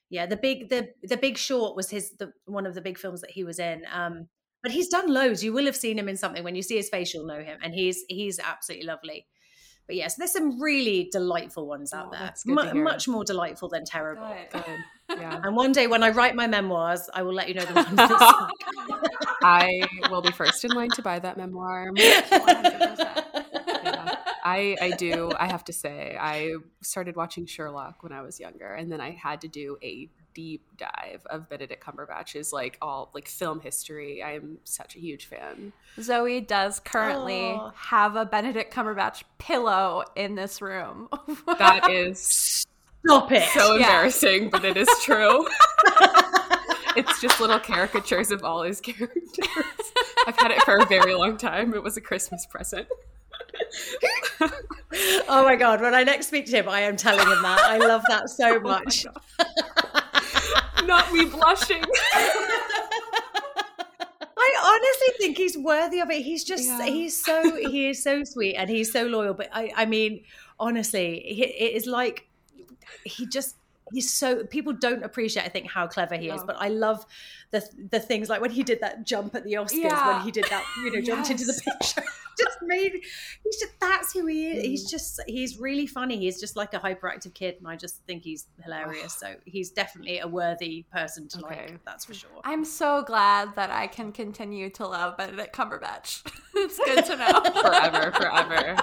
[0.09, 3.21] Yeah, the big the the Big Short was his the one of the big films
[3.21, 3.83] that he was in.
[3.93, 4.29] Um,
[4.63, 5.45] but he's done loads.
[5.45, 6.43] You will have seen him in something.
[6.43, 9.27] When you see his face, you'll know him, and he's he's absolutely lovely.
[9.87, 12.35] But yes, yeah, so there's some really delightful ones out oh, there.
[12.71, 14.35] M- much more delightful than terrible.
[15.09, 15.41] Yeah.
[15.45, 19.05] And one day when I write my memoirs, I will let you know the ones
[19.41, 21.93] I will be first in line to buy that memoir.
[23.89, 25.33] Oh, I, I do.
[25.39, 29.11] I have to say, I started watching Sherlock when I was younger, and then I
[29.11, 34.23] had to do a deep dive of Benedict Cumberbatch's like all like film history.
[34.23, 35.73] I am such a huge fan.
[35.99, 37.73] Zoey does currently oh.
[37.75, 41.09] have a Benedict Cumberbatch pillow in this room.
[41.59, 42.67] that is
[43.07, 43.49] Stop it.
[43.55, 44.49] So embarrassing, yeah.
[44.51, 45.47] but it is true.
[46.97, 49.49] it's just little caricatures of all his characters.
[50.27, 51.73] I've had it for a very long time.
[51.73, 52.89] It was a Christmas present.
[55.29, 55.81] oh my god!
[55.81, 57.61] When I next speak to him, I am telling him that.
[57.61, 59.07] I love that so oh much.
[60.87, 61.83] Not me blushing.
[64.39, 66.23] I honestly think he's worthy of it.
[66.23, 66.85] He's just yeah.
[66.85, 69.35] he's so he is so sweet and he's so loyal.
[69.35, 70.23] But I I mean
[70.59, 72.29] honestly, it is like
[73.05, 73.57] he just
[73.93, 77.05] he's so people don't appreciate i think how clever he is but i love
[77.51, 80.17] the the things like when he did that jump at the oscars yeah.
[80.17, 82.03] when he did that you know jumped into the picture.
[82.39, 84.63] Just made he's just that's who he is.
[84.63, 84.67] Mm.
[84.67, 86.19] he's just he's really funny.
[86.19, 89.15] He's just like a hyperactive kid and i just think he's hilarious.
[89.15, 91.69] So he's definitely a worthy person to okay.
[91.69, 92.29] like that's for sure.
[92.45, 96.31] I'm so glad that i can continue to love benedict cumberbatch.
[96.59, 97.63] It's good to know.
[97.63, 98.77] Forever forever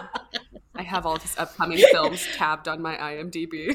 [0.83, 3.73] I have all his upcoming films tabbed on my IMDb.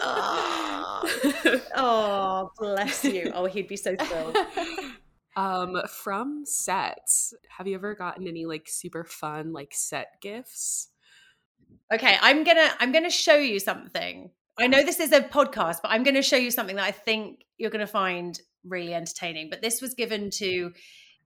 [0.00, 3.30] oh, oh, bless you.
[3.32, 4.36] Oh, he'd be so thrilled.
[5.36, 10.88] Um, from sets, have you ever gotten any like super fun like set gifts?
[11.94, 14.32] Okay, I'm gonna I'm gonna show you something.
[14.58, 17.44] I know this is a podcast, but I'm gonna show you something that I think
[17.58, 19.50] you're gonna find really entertaining.
[19.50, 20.72] But this was given to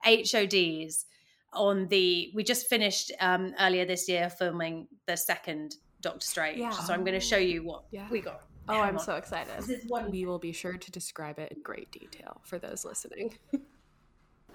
[0.05, 1.07] HODs
[1.55, 6.59] on the we just finished um earlier this year filming the second Doctor Strange.
[6.59, 6.71] Yeah.
[6.71, 8.07] So I'm gonna show you what Yeah.
[8.11, 8.43] we got.
[8.69, 9.05] Oh, I'm on.
[9.05, 9.53] so excited.
[9.59, 12.85] This is one We will be sure to describe it in great detail for those
[12.85, 13.35] listening.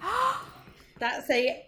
[0.98, 1.66] that's a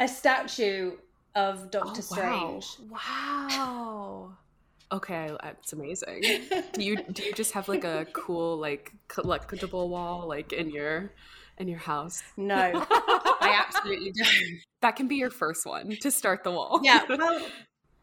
[0.00, 0.92] a statue
[1.34, 2.60] of Doctor Oh, wow.
[2.60, 2.90] Strange.
[2.90, 4.32] Wow.
[4.92, 6.22] Okay, it's amazing.
[6.72, 11.10] Do you do you just have like a cool like collectible wall like in your
[11.58, 12.22] in your house?
[12.36, 12.70] No,
[13.54, 14.28] absolutely don't.
[14.82, 16.80] That can be your first one to start the wall.
[16.82, 17.46] Yeah, well,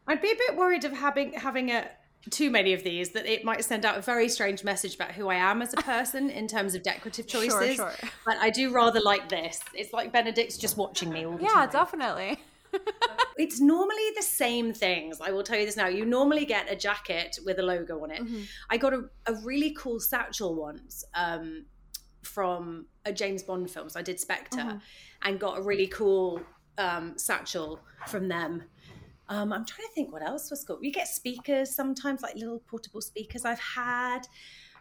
[0.08, 1.88] I'd be a bit worried of having having a
[2.30, 5.28] too many of these that it might send out a very strange message about who
[5.28, 7.76] I am as a person in terms of decorative choices.
[7.76, 7.92] sure.
[8.26, 9.60] But I do rather like this.
[9.74, 11.68] It's like Benedict's just watching me all the Yeah, time.
[11.72, 12.38] Yeah, definitely.
[13.36, 15.20] It's normally the same things.
[15.20, 15.88] I will tell you this now.
[15.88, 18.22] You normally get a jacket with a logo on it.
[18.22, 18.44] Mhm.
[18.70, 21.66] I got a, a really cool satchel once um,
[22.22, 23.88] from a James Bond film.
[23.88, 24.80] So I did Spectre Mhm.
[25.22, 26.40] and got a really cool
[26.78, 28.62] um, satchel from them.
[29.28, 30.78] Um, I'm trying to think what else was cool.
[30.82, 33.44] You get speakers sometimes, like little portable speakers.
[33.44, 34.20] I've had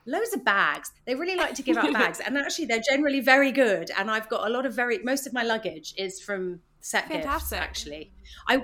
[0.06, 0.92] loads of bags.
[1.06, 3.92] They really like to give out bags, and actually, they're generally very good.
[3.98, 7.54] And I've got a lot of very most of my luggage is from set gifts.
[7.54, 8.12] Actually,
[8.48, 8.64] I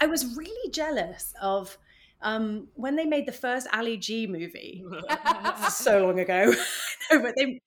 [0.00, 1.78] I was really jealous of
[2.22, 4.84] um, when they made the first Ali G movie
[5.70, 6.52] so long ago.
[7.12, 7.60] no, but they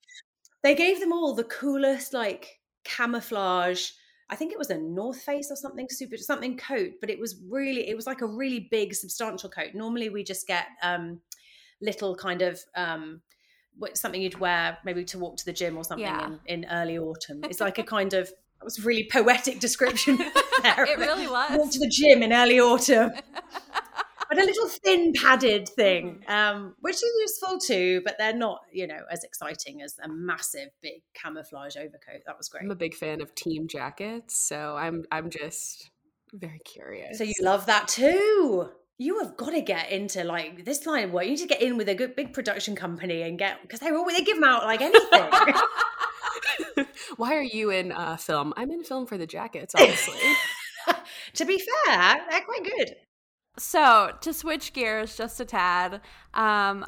[0.63, 3.91] they gave them all the coolest like camouflage.
[4.29, 7.41] I think it was a North Face or something super something coat, but it was
[7.49, 9.69] really it was like a really big substantial coat.
[9.73, 11.21] Normally we just get um
[11.81, 13.21] little kind of um
[13.93, 16.31] something you'd wear maybe to walk to the gym or something Yeah.
[16.47, 17.43] in, in early autumn.
[17.43, 20.17] It's like a kind of that was a really poetic description.
[20.63, 20.83] there.
[20.85, 21.51] It really was.
[21.57, 23.11] Walk to the gym in early autumn
[24.29, 28.87] but a little thin padded thing, um, which is useful too, but they're not, you
[28.87, 32.21] know, as exciting as a massive big camouflage overcoat.
[32.25, 32.63] That was great.
[32.63, 35.89] I'm a big fan of team jackets, so I'm I'm just
[36.33, 37.17] very curious.
[37.17, 38.69] So you love that too.
[38.99, 41.25] You have got to get into like this line of work.
[41.25, 43.91] You need to get in with a good big production company and get because they
[43.91, 45.29] always they give them out like anything.
[47.17, 48.53] Why are you in uh, film?
[48.57, 50.19] I'm in film for the jackets, honestly.
[51.33, 52.95] to be fair, they're quite good.
[53.57, 56.01] So, to switch gears just a tad,
[56.33, 56.85] um,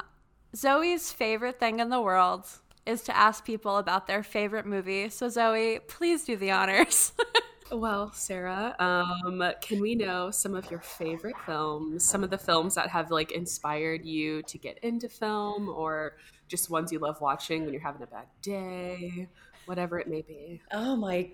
[0.54, 2.46] Zoey's favorite thing in the world
[2.86, 5.08] is to ask people about their favorite movie.
[5.08, 7.12] So, Zoe, please do the honors.
[7.72, 12.04] well, Sarah, um, can we know some of your favorite films?
[12.04, 16.70] Some of the films that have like inspired you to get into film, or just
[16.70, 19.28] ones you love watching when you're having a bad day,
[19.66, 20.60] whatever it may be.
[20.72, 21.30] Oh my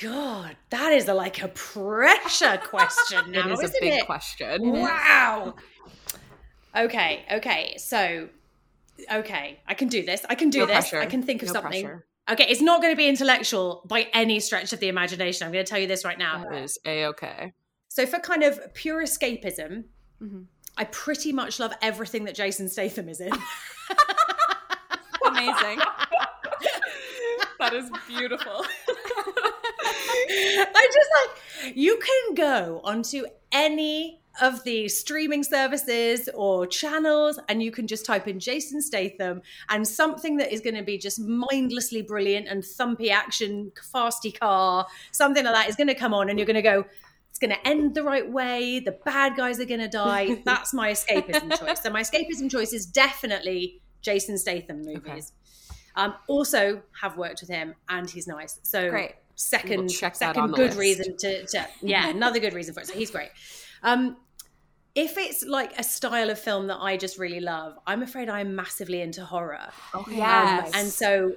[0.00, 4.06] god, that is a, like a pressure question now, it is a isn't big it?
[4.06, 4.60] question.
[4.72, 5.54] Wow.
[6.76, 7.74] Okay, okay.
[7.78, 8.28] So,
[9.12, 10.24] okay, I can do this.
[10.28, 10.74] I can do No this.
[10.90, 11.00] pressure.
[11.00, 11.84] I can think of No something.
[11.84, 12.06] pressure.
[12.30, 15.44] Okay, it's not going to be intellectual by any stretch of the imagination.
[15.46, 16.44] I'm going to tell you this right now.
[16.48, 17.52] That is a okay.
[17.88, 19.84] So, for kind of pure escapism,
[20.22, 20.46] Mhm.
[20.78, 23.32] I pretty much love everything that Jason Statham is in.
[25.26, 25.80] Amazing.
[27.58, 28.64] that is beautiful.
[30.74, 31.10] I just
[31.66, 37.86] like you can go onto any of the streaming services or channels and you can
[37.86, 42.48] just type in Jason Statham and something that is going to be just mindlessly brilliant
[42.48, 46.46] and thumpy action fasty car something like that is going to come on and you're
[46.46, 46.84] going to go
[47.32, 48.78] it's going to end the right way.
[48.80, 50.42] The bad guys are going to die.
[50.44, 51.80] That's my escapism choice.
[51.80, 55.32] So my escapism choice is definitely Jason Statham movies.
[55.96, 58.58] Um, also have worked with him and he's nice.
[58.64, 59.14] So Great.
[59.34, 60.78] Second We'll check second good list.
[60.78, 63.30] reason to, to yeah another good reason for it so he's great
[63.82, 64.16] um
[64.94, 68.54] if it's like a style of film that i just really love i'm afraid i'm
[68.54, 70.16] massively into horror Okay.
[70.16, 70.70] Yes.
[70.74, 71.32] and so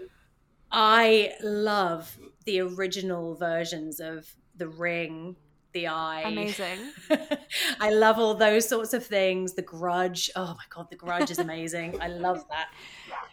[0.71, 4.27] i love the original versions of
[4.57, 5.35] the ring
[5.73, 6.79] the eye Amazing.
[7.81, 9.55] I love all those sorts of things.
[9.55, 10.31] The Grudge.
[10.37, 11.99] Oh my God, The Grudge is amazing.
[12.01, 12.69] I love that.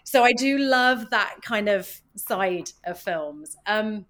[0.03, 3.57] So I do love that kind of side of films.
[3.65, 4.07] Um,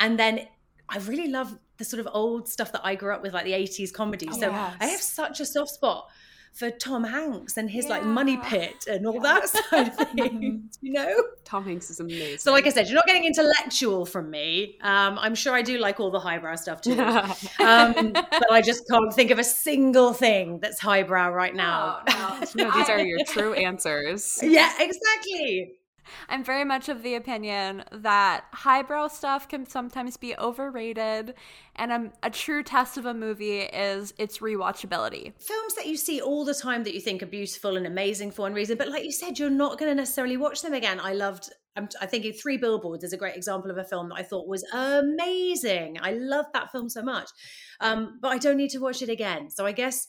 [0.00, 0.48] and then
[0.88, 3.52] I really love the sort of old stuff that I grew up with, like the
[3.52, 4.28] 80s comedy.
[4.30, 4.76] Oh, so yes.
[4.80, 6.10] I have such a soft spot
[6.52, 10.92] for Tom Hanks and his like money pit and all that side of things, you
[10.92, 11.14] know?
[11.44, 12.38] Tom Hanks is amazing.
[12.38, 14.78] So, like I said, you're not getting intellectual from me.
[14.82, 18.88] Um, I'm sure I do like all the highbrow stuff too um, but I just
[18.88, 22.02] can't think of a single thing that's highbrow right now.
[22.08, 22.64] No, no.
[22.64, 24.40] no, these are your true answers.
[24.42, 25.76] yeah, exactly.
[26.28, 31.34] I'm very much of the opinion that highbrow stuff can sometimes be overrated,
[31.76, 35.32] and a, a, true test of a movie is its rewatchability.
[35.40, 38.42] Films that you see all the time that you think are beautiful and amazing for
[38.42, 41.00] one reason, but like you said, you're not going to necessarily watch them again.
[41.00, 41.50] I loved.
[41.76, 44.48] I'm, I think Three Billboards is a great example of a film that I thought
[44.48, 45.98] was amazing.
[46.00, 47.30] I love that film so much,
[47.80, 49.50] um, but I don't need to watch it again.
[49.50, 50.08] So I guess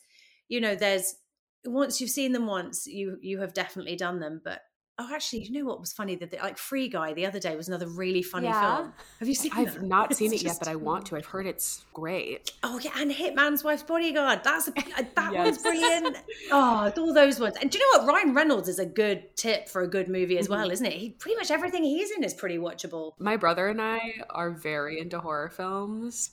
[0.51, 1.15] you know, there's
[1.63, 4.59] once you've seen them once, you you have definitely done them, but
[5.03, 6.15] Oh, actually, you know what was funny?
[6.15, 8.77] That like Free Guy the other day was another really funny yeah.
[8.77, 8.93] film.
[9.19, 9.51] Have you seen?
[9.51, 9.57] It?
[9.57, 9.83] I've that?
[9.83, 11.17] not seen it yet, but I want to.
[11.17, 12.51] I've heard it's great.
[12.61, 14.43] Oh yeah, and Hitman's Wife's Bodyguard.
[14.43, 14.71] That's a,
[15.15, 15.33] that yes.
[15.33, 16.17] one's brilliant.
[16.51, 17.55] oh, all those ones.
[17.59, 18.13] And do you know what?
[18.13, 20.73] Ryan Reynolds is a good tip for a good movie as well, mm-hmm.
[20.73, 20.93] isn't it?
[20.93, 23.13] He pretty much everything he's in is pretty watchable.
[23.17, 26.29] My brother and I are very into horror films.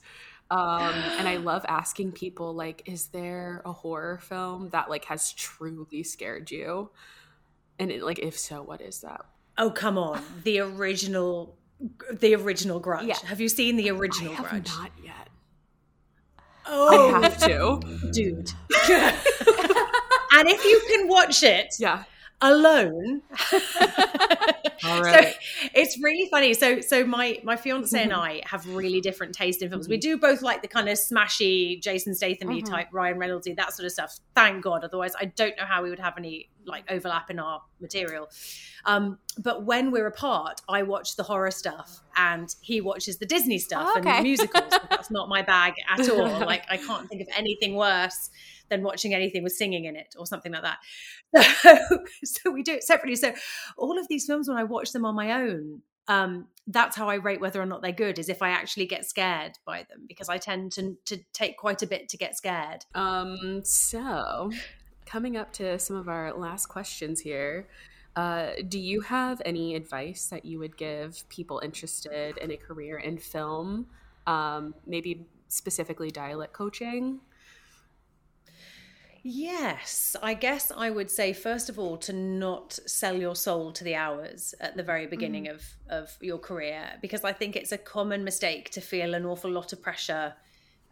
[0.51, 5.33] Um, and I love asking people like, is there a horror film that like has
[5.33, 6.91] truly scared you?
[7.79, 9.24] And it, like, if so, what is that?
[9.57, 10.22] Oh, come on.
[10.45, 11.57] The original,
[12.12, 13.07] the original Grudge.
[13.07, 13.18] Yeah.
[13.26, 14.68] Have you seen the original I have Grudge?
[14.68, 15.29] Not yet.
[16.66, 17.81] Oh, I have to,
[18.12, 18.53] dude.
[20.33, 22.05] and if you can watch it, yeah,
[22.41, 23.22] alone.
[24.85, 25.35] All right.
[25.35, 26.55] So it's really funny.
[26.55, 29.87] So so my my fiance and I have really different taste in films.
[29.87, 29.93] Mm-hmm.
[29.93, 32.66] We do both like the kind of smashy Jason Statham mm-hmm.
[32.66, 34.16] type, Ryan Reynoldsy, that sort of stuff.
[34.35, 34.85] Thank God.
[34.85, 38.29] Otherwise, I don't know how we would have any like overlap in our material.
[38.85, 43.59] Um, but when we're apart, I watch the horror stuff and he watches the Disney
[43.59, 44.11] stuff oh, okay.
[44.11, 44.73] and musicals.
[44.91, 46.41] that's not my bag at all.
[46.41, 48.31] Like I can't think of anything worse
[48.69, 50.79] than watching anything with singing in it or something like that.
[51.62, 51.79] So,
[52.25, 53.16] so we do it separately.
[53.16, 53.35] So
[53.77, 57.16] all of these films, when I watch them on my own, um, that's how I
[57.16, 58.19] rate whether or not they're good.
[58.19, 61.83] Is if I actually get scared by them because I tend to to take quite
[61.83, 62.85] a bit to get scared.
[62.95, 64.51] Um, so
[65.09, 67.66] coming up to some of our last questions here.
[68.14, 72.98] Uh, do you have any advice that you would give people interested in a career
[72.98, 73.86] in film,
[74.26, 77.20] um, maybe specifically dialect coaching?
[79.22, 83.84] Yes, I guess I would say first of all to not sell your soul to
[83.84, 85.54] the hours at the very beginning mm.
[85.54, 89.50] of of your career because I think it's a common mistake to feel an awful
[89.50, 90.34] lot of pressure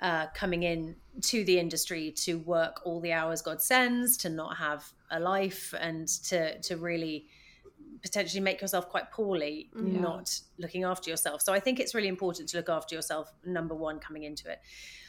[0.01, 4.57] uh, coming in to the industry to work all the hours God sends, to not
[4.57, 7.27] have a life, and to to really
[8.03, 10.01] potentially make yourself quite poorly, yeah.
[10.01, 11.43] not looking after yourself.
[11.43, 13.33] So I think it's really important to look after yourself.
[13.45, 14.61] Number one, coming into it.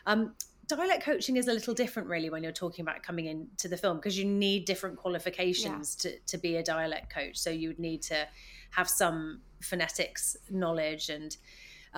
[0.06, 0.34] Um,
[0.68, 3.98] dialect coaching is a little different really when you're talking about coming into the film
[3.98, 6.12] because you need different qualifications yeah.
[6.12, 8.28] to, to be a dialect coach so you would need to
[8.72, 11.38] have some phonetics knowledge and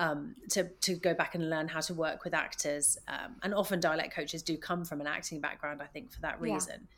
[0.00, 3.78] um, to to go back and learn how to work with actors um, and often
[3.78, 6.88] dialect coaches do come from an acting background i think for that reason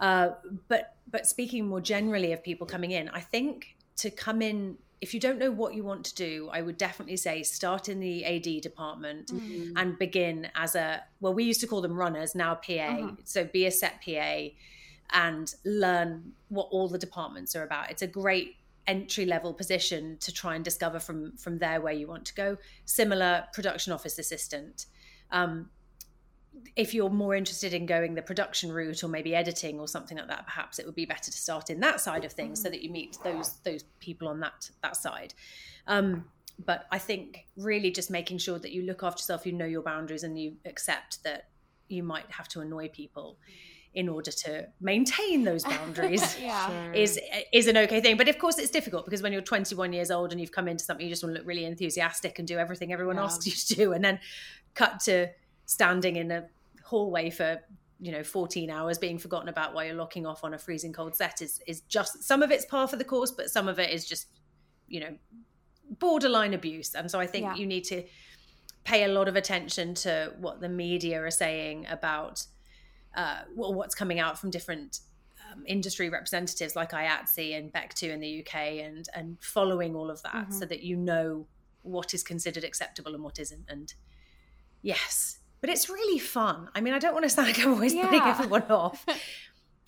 [0.00, 0.06] yeah.
[0.06, 0.34] uh,
[0.68, 5.12] but but speaking more generally of people coming in i think to come in if
[5.12, 8.24] you don't know what you want to do, I would definitely say start in the
[8.24, 9.76] AD department mm-hmm.
[9.76, 12.72] and begin as a well, we used to call them runners, now PA.
[12.72, 13.10] Uh-huh.
[13.24, 14.46] So be a set PA
[15.12, 17.90] and learn what all the departments are about.
[17.90, 18.56] It's a great
[18.86, 22.56] entry level position to try and discover from from there where you want to go.
[22.84, 24.86] Similar production office assistant.
[25.30, 25.70] Um,
[26.76, 30.28] if you're more interested in going the production route or maybe editing or something like
[30.28, 32.82] that perhaps it would be better to start in that side of things so that
[32.82, 35.34] you meet those those people on that that side
[35.86, 36.24] um,
[36.64, 39.82] but i think really just making sure that you look after yourself you know your
[39.82, 41.48] boundaries and you accept that
[41.88, 43.36] you might have to annoy people
[43.94, 46.66] in order to maintain those boundaries yeah.
[46.66, 46.92] sure.
[46.92, 47.18] is
[47.52, 50.32] is an okay thing but of course it's difficult because when you're 21 years old
[50.32, 52.92] and you've come into something you just want to look really enthusiastic and do everything
[52.92, 53.24] everyone yeah.
[53.24, 54.18] asks you to do and then
[54.74, 55.28] cut to
[55.66, 56.44] standing in a
[56.84, 57.60] hallway for
[58.00, 61.14] you know 14 hours being forgotten about while you're locking off on a freezing cold
[61.14, 63.90] set is is just some of it's par for the course but some of it
[63.90, 64.26] is just
[64.88, 65.16] you know
[66.00, 67.54] borderline abuse and so i think yeah.
[67.54, 68.02] you need to
[68.82, 72.44] pay a lot of attention to what the media are saying about
[73.16, 75.00] uh, what's coming out from different
[75.52, 78.54] um, industry representatives like IATSE and Bectu in the UK
[78.84, 80.52] and and following all of that mm-hmm.
[80.52, 81.46] so that you know
[81.82, 83.94] what is considered acceptable and what isn't and
[84.82, 86.68] yes but it's really fun.
[86.74, 88.04] I mean, I don't want to sound like I'm always yeah.
[88.04, 89.06] putting everyone off.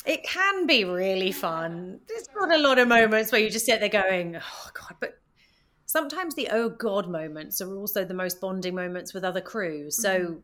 [0.07, 1.99] It can be really fun.
[2.09, 5.19] There's not a lot of moments where you just sit there going, oh God, but
[5.85, 10.01] sometimes the oh God moments are also the most bonding moments with other crews.
[10.01, 10.35] So mm-hmm.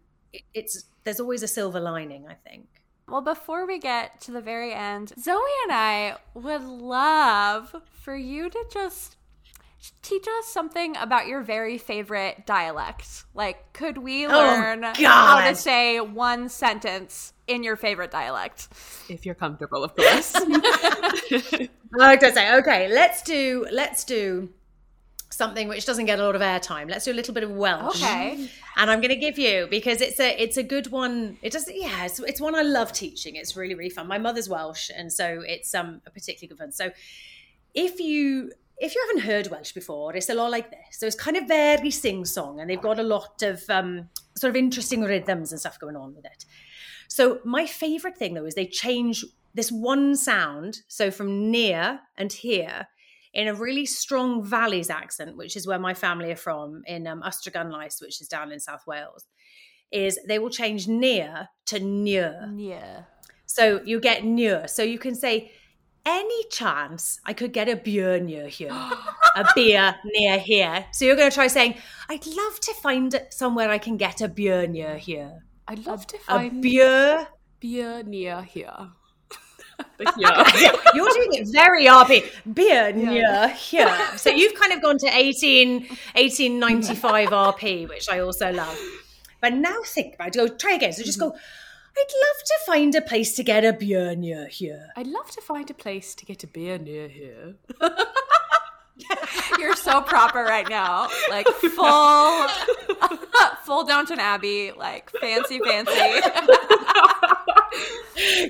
[0.54, 2.66] It's there's always a silver lining, I think.
[3.08, 8.48] Well, before we get to the very end, Zoey and I would love for you
[8.48, 9.16] to just
[10.00, 13.24] teach us something about your very favorite dialect.
[13.34, 18.68] Like, could we Oh, learn how to say one sentence in your favorite dialect?
[19.08, 20.32] If you're comfortable, of course.
[20.36, 24.50] I like to say, okay, let's do let's do
[25.32, 26.90] something which doesn't get a lot of airtime.
[26.90, 28.02] Let's do a little bit of Welsh.
[28.02, 28.48] Okay.
[28.76, 31.38] And I'm going to give you because it's a it's a good one.
[31.42, 33.36] It does yeah, it's, it's one I love teaching.
[33.36, 34.06] It's really really fun.
[34.06, 36.72] My mother's Welsh, and so it's um a particularly good fun.
[36.72, 36.90] So
[37.74, 40.98] if you if you haven't heard Welsh before, it's a lot like this.
[40.98, 44.50] So it's kind of very sing song, and they've got a lot of um sort
[44.50, 46.44] of interesting rhythms and stuff going on with it.
[47.08, 49.24] So my favorite thing though is they change
[49.54, 52.88] this one sound, so from near and here,
[53.34, 57.22] in a really strong valleys accent, which is where my family are from, in um,
[57.22, 59.26] Ystrad which is down in South Wales,
[59.90, 62.52] is they will change near to near.
[62.56, 63.02] Yeah.
[63.46, 64.68] So you get near.
[64.68, 65.52] So you can say,
[66.04, 68.72] any chance I could get a beer near here,
[69.36, 70.86] a beer near here.
[70.92, 71.76] So you're going to try saying,
[72.08, 75.44] I'd love to find somewhere I can get a beer near here.
[75.68, 77.28] I'd love to find A beer.
[77.60, 78.90] beer near here.
[80.16, 80.72] Here.
[80.94, 82.24] You're doing it very RP.
[82.54, 83.98] Beer near here.
[84.16, 88.78] So you've kind of gone to 18, 1895 RP, which I also love.
[89.40, 90.34] But now think about it.
[90.34, 90.92] Go try again.
[90.92, 91.30] So just mm-hmm.
[91.30, 94.88] go, I'd love to find a place to get a beer near here.
[94.96, 97.54] I'd love to find a place to get a beer near here.
[99.58, 101.08] You're so proper right now.
[101.30, 102.48] Like full
[103.64, 105.92] full Downton Abbey, like fancy fancy.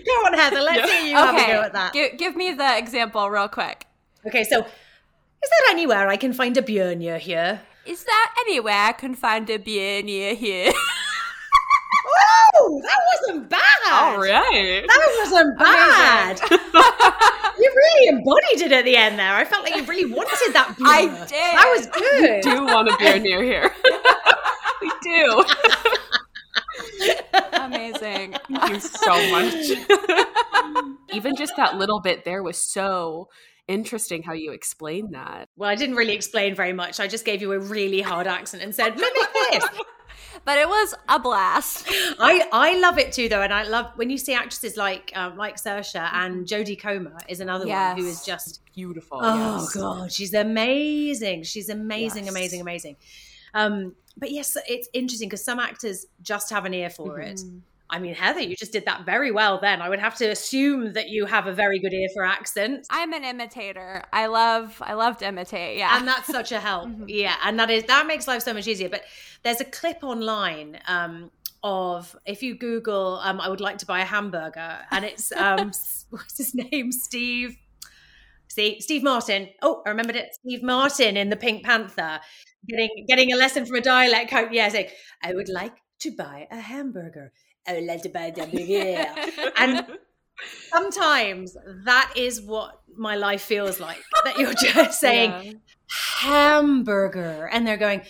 [0.04, 0.60] Go on, Heather.
[0.60, 1.92] Let's hear you have a go at that.
[1.92, 3.86] Give, give me the example real quick.
[4.26, 4.66] Okay, so is
[5.50, 7.60] there anywhere I can find a beer near here?
[7.86, 10.72] Is there anywhere I can find a beer near here?
[12.54, 13.62] Oh, that wasn't bad.
[13.90, 14.84] All right.
[14.86, 16.40] That wasn't bad.
[17.58, 19.34] you really embodied it at the end there.
[19.34, 20.86] I felt like you really wanted that beer.
[20.86, 21.30] I did.
[21.30, 22.44] That was good.
[22.44, 23.70] We do want a beer near here.
[24.80, 25.44] we do.
[27.52, 28.34] Amazing.
[28.48, 29.54] Thank you so much.
[31.12, 33.28] Even just that little bit there was so
[33.68, 35.48] interesting how you explained that.
[35.56, 37.00] Well, I didn't really explain very much.
[37.00, 39.64] I just gave you a really hard accent and said, mimic this.
[40.44, 41.86] But it was a blast.
[42.18, 43.42] I, I love it too, though.
[43.42, 47.40] And I love when you see actresses like um, like Saoirse and Jodie Comer is
[47.40, 49.18] another one who is just Beautiful.
[49.22, 49.74] Oh yes.
[49.74, 51.42] god, she's amazing.
[51.42, 52.32] She's amazing, Yes.
[52.34, 52.96] amazing, amazing.
[53.54, 57.40] Um, but yes, it's interesting because some actors just have an ear for it.
[57.92, 59.60] I mean, Heather, you just did that very well.
[59.60, 62.88] Then I would have to assume that you have a very good ear for accents,
[62.90, 64.02] I'm an imitator.
[64.12, 65.76] I love I love to imitate.
[65.76, 65.98] Yeah.
[65.98, 66.72] and that's such a help.
[66.92, 67.04] Mm-hmm.
[67.08, 68.88] Yeah, and that is that makes life so much easier.
[68.88, 69.02] But
[69.44, 70.80] there's a clip online.
[70.88, 71.30] Um,
[71.64, 75.70] of if you Google, um, I would like to buy a hamburger, and it's um,
[76.10, 77.56] what's his name, Steve.
[78.48, 79.48] See, Steve Martin.
[79.62, 80.34] Oh, I remembered it.
[80.34, 82.20] Steve Martin in the Pink Panther,
[82.68, 84.48] getting getting a lesson from a dialect coach.
[84.50, 84.88] Yeah, saying,
[85.22, 87.32] I would like to buy a hamburger.
[87.66, 89.52] I would like to buy a hamburger.
[89.56, 89.86] and
[90.70, 94.02] sometimes that is what my life feels like.
[94.24, 95.52] That you're just saying Yeah.
[96.20, 98.00] hamburger, and they're going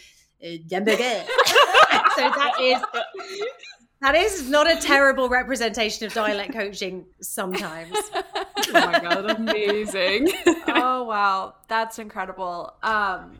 [0.42, 1.24] "Uh, hamburger.
[2.16, 2.80] so that is
[4.00, 7.04] that is not a terrible representation of dialect coaching.
[7.20, 7.96] Sometimes.
[8.14, 10.28] Oh my god, amazing.
[10.68, 12.72] oh wow, that's incredible.
[12.82, 13.38] Um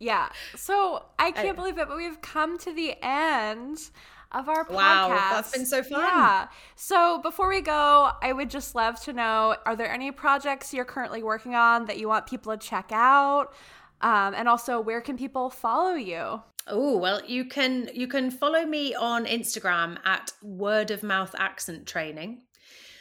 [0.00, 0.28] yeah.
[0.54, 3.90] So I can't believe it, but we've come to the end
[4.32, 4.74] of our podcast.
[4.74, 6.00] Wow, that's been so fun.
[6.00, 6.48] Yeah.
[6.76, 10.84] So before we go, I would just love to know are there any projects you're
[10.84, 13.52] currently working on that you want people to check out?
[14.00, 16.42] Um, and also, where can people follow you?
[16.66, 21.86] Oh well, you can you can follow me on Instagram at word of mouth accent
[21.86, 22.42] training.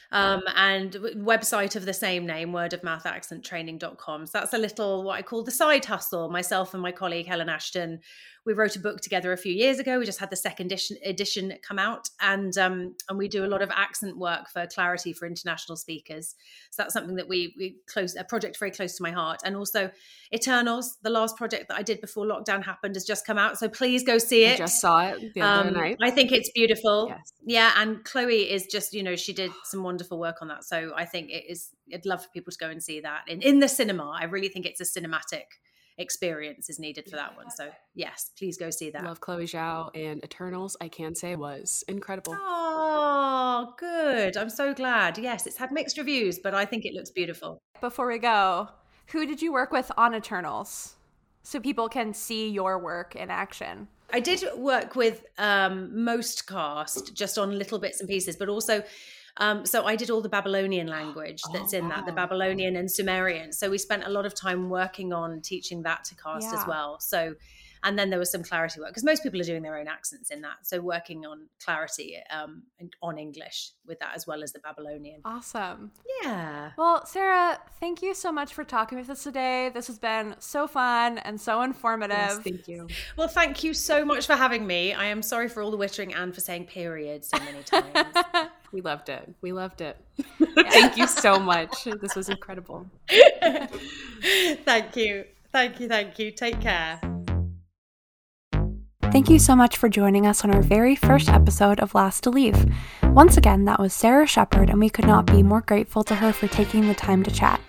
[0.10, 4.26] Um, and website of the same name, word of mouth accent training.com.
[4.26, 6.30] So that's a little what I call the side hustle.
[6.30, 8.00] Myself and my colleague Helen Ashton,
[8.48, 10.00] we wrote a book together a few years ago.
[10.00, 13.48] We just had the second edition, edition come out, and um, and we do a
[13.48, 16.34] lot of accent work for Clarity for international speakers.
[16.72, 19.58] So that's something that we we close a project very close to my heart, and
[19.58, 19.92] also
[20.34, 23.60] Eternals, the last project that I did before lockdown happened, has just come out.
[23.60, 24.58] So please go see I it.
[24.58, 25.98] just saw it the other Um, night.
[26.02, 27.08] I think it's beautiful.
[27.10, 27.34] Yes.
[27.46, 30.64] Yeah, and Chloe is just, you know, she did some wonderful work on that.
[30.64, 33.42] So I think it is I'd love for people to go and see that in,
[33.42, 34.10] in the cinema.
[34.10, 35.44] I really think it's a cinematic
[35.98, 37.50] experience is needed for that one.
[37.50, 39.04] So yes, please go see that.
[39.04, 42.36] Love Chloe Zhao and Eternals, I can say was incredible.
[42.38, 44.38] Oh, good.
[44.38, 45.18] I'm so glad.
[45.18, 47.58] Yes, it's had mixed reviews, but I think it looks beautiful.
[47.82, 48.70] Before we go,
[49.08, 50.96] who did you work with on Eternals?
[51.44, 53.88] So people can see your work in action.
[54.12, 58.84] I did work with um, most cast just on little bits and pieces, but also
[59.40, 62.90] Um, so I did all the Babylonian language that's oh, in that, the Babylonian and
[62.90, 63.52] Sumerian.
[63.54, 66.60] So we spent a lot of time working on teaching that to cast Yeah.
[66.60, 67.00] as well.
[67.00, 67.36] So,
[67.84, 70.32] and then there was some clarity work because most people are doing their own accents
[70.32, 70.58] in that.
[70.64, 72.64] So working on clarity um,
[73.02, 75.22] on English with that as well as the Babylonian.
[75.26, 75.92] Awesome.
[76.24, 76.72] Yeah.
[76.78, 79.70] Well, Sarah, thank you so much for talking with us today.
[79.74, 82.18] This has been so fun and so informative.
[82.18, 82.88] Yes, thank you.
[83.16, 84.94] Well, thank you so much for having me.
[84.94, 88.50] I am sorry for all the wittering and for saying period so many times.
[88.72, 89.34] We loved it.
[89.42, 89.98] We loved it.
[90.56, 91.86] thank you so much.
[92.02, 92.86] This was incredible.
[93.10, 95.26] thank you.
[95.52, 95.88] Thank you.
[95.88, 96.32] Thank you.
[96.32, 97.00] Take care.
[99.10, 102.30] Thank you so much for joining us on our very first episode of Last to
[102.30, 102.72] Leave.
[103.04, 106.34] Once again, that was Sarah Shepherd, and we could not be more grateful to her
[106.34, 107.60] for taking the time to chat.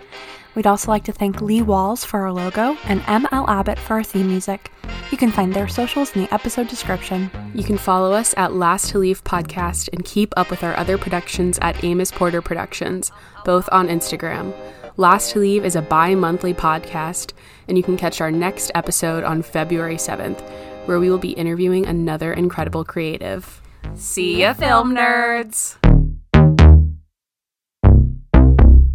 [0.54, 4.02] We'd also like to thank Lee Walls for our logo and ML Abbott for our
[4.02, 4.72] theme music.
[5.10, 7.30] You can find their socials in the episode description.
[7.54, 10.98] You can follow us at Last to Leave Podcast and keep up with our other
[10.98, 13.12] productions at Amos Porter Productions,
[13.44, 14.52] both on Instagram.
[14.96, 17.32] Last to Leave is a bi monthly podcast,
[17.68, 20.42] and you can catch our next episode on February 7th,
[20.88, 23.60] where we will be interviewing another incredible creative.
[23.94, 25.76] See ya, film nerds!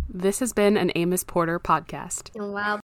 [0.10, 2.32] This has been an Amos Porter podcast.
[2.36, 2.82] Wow.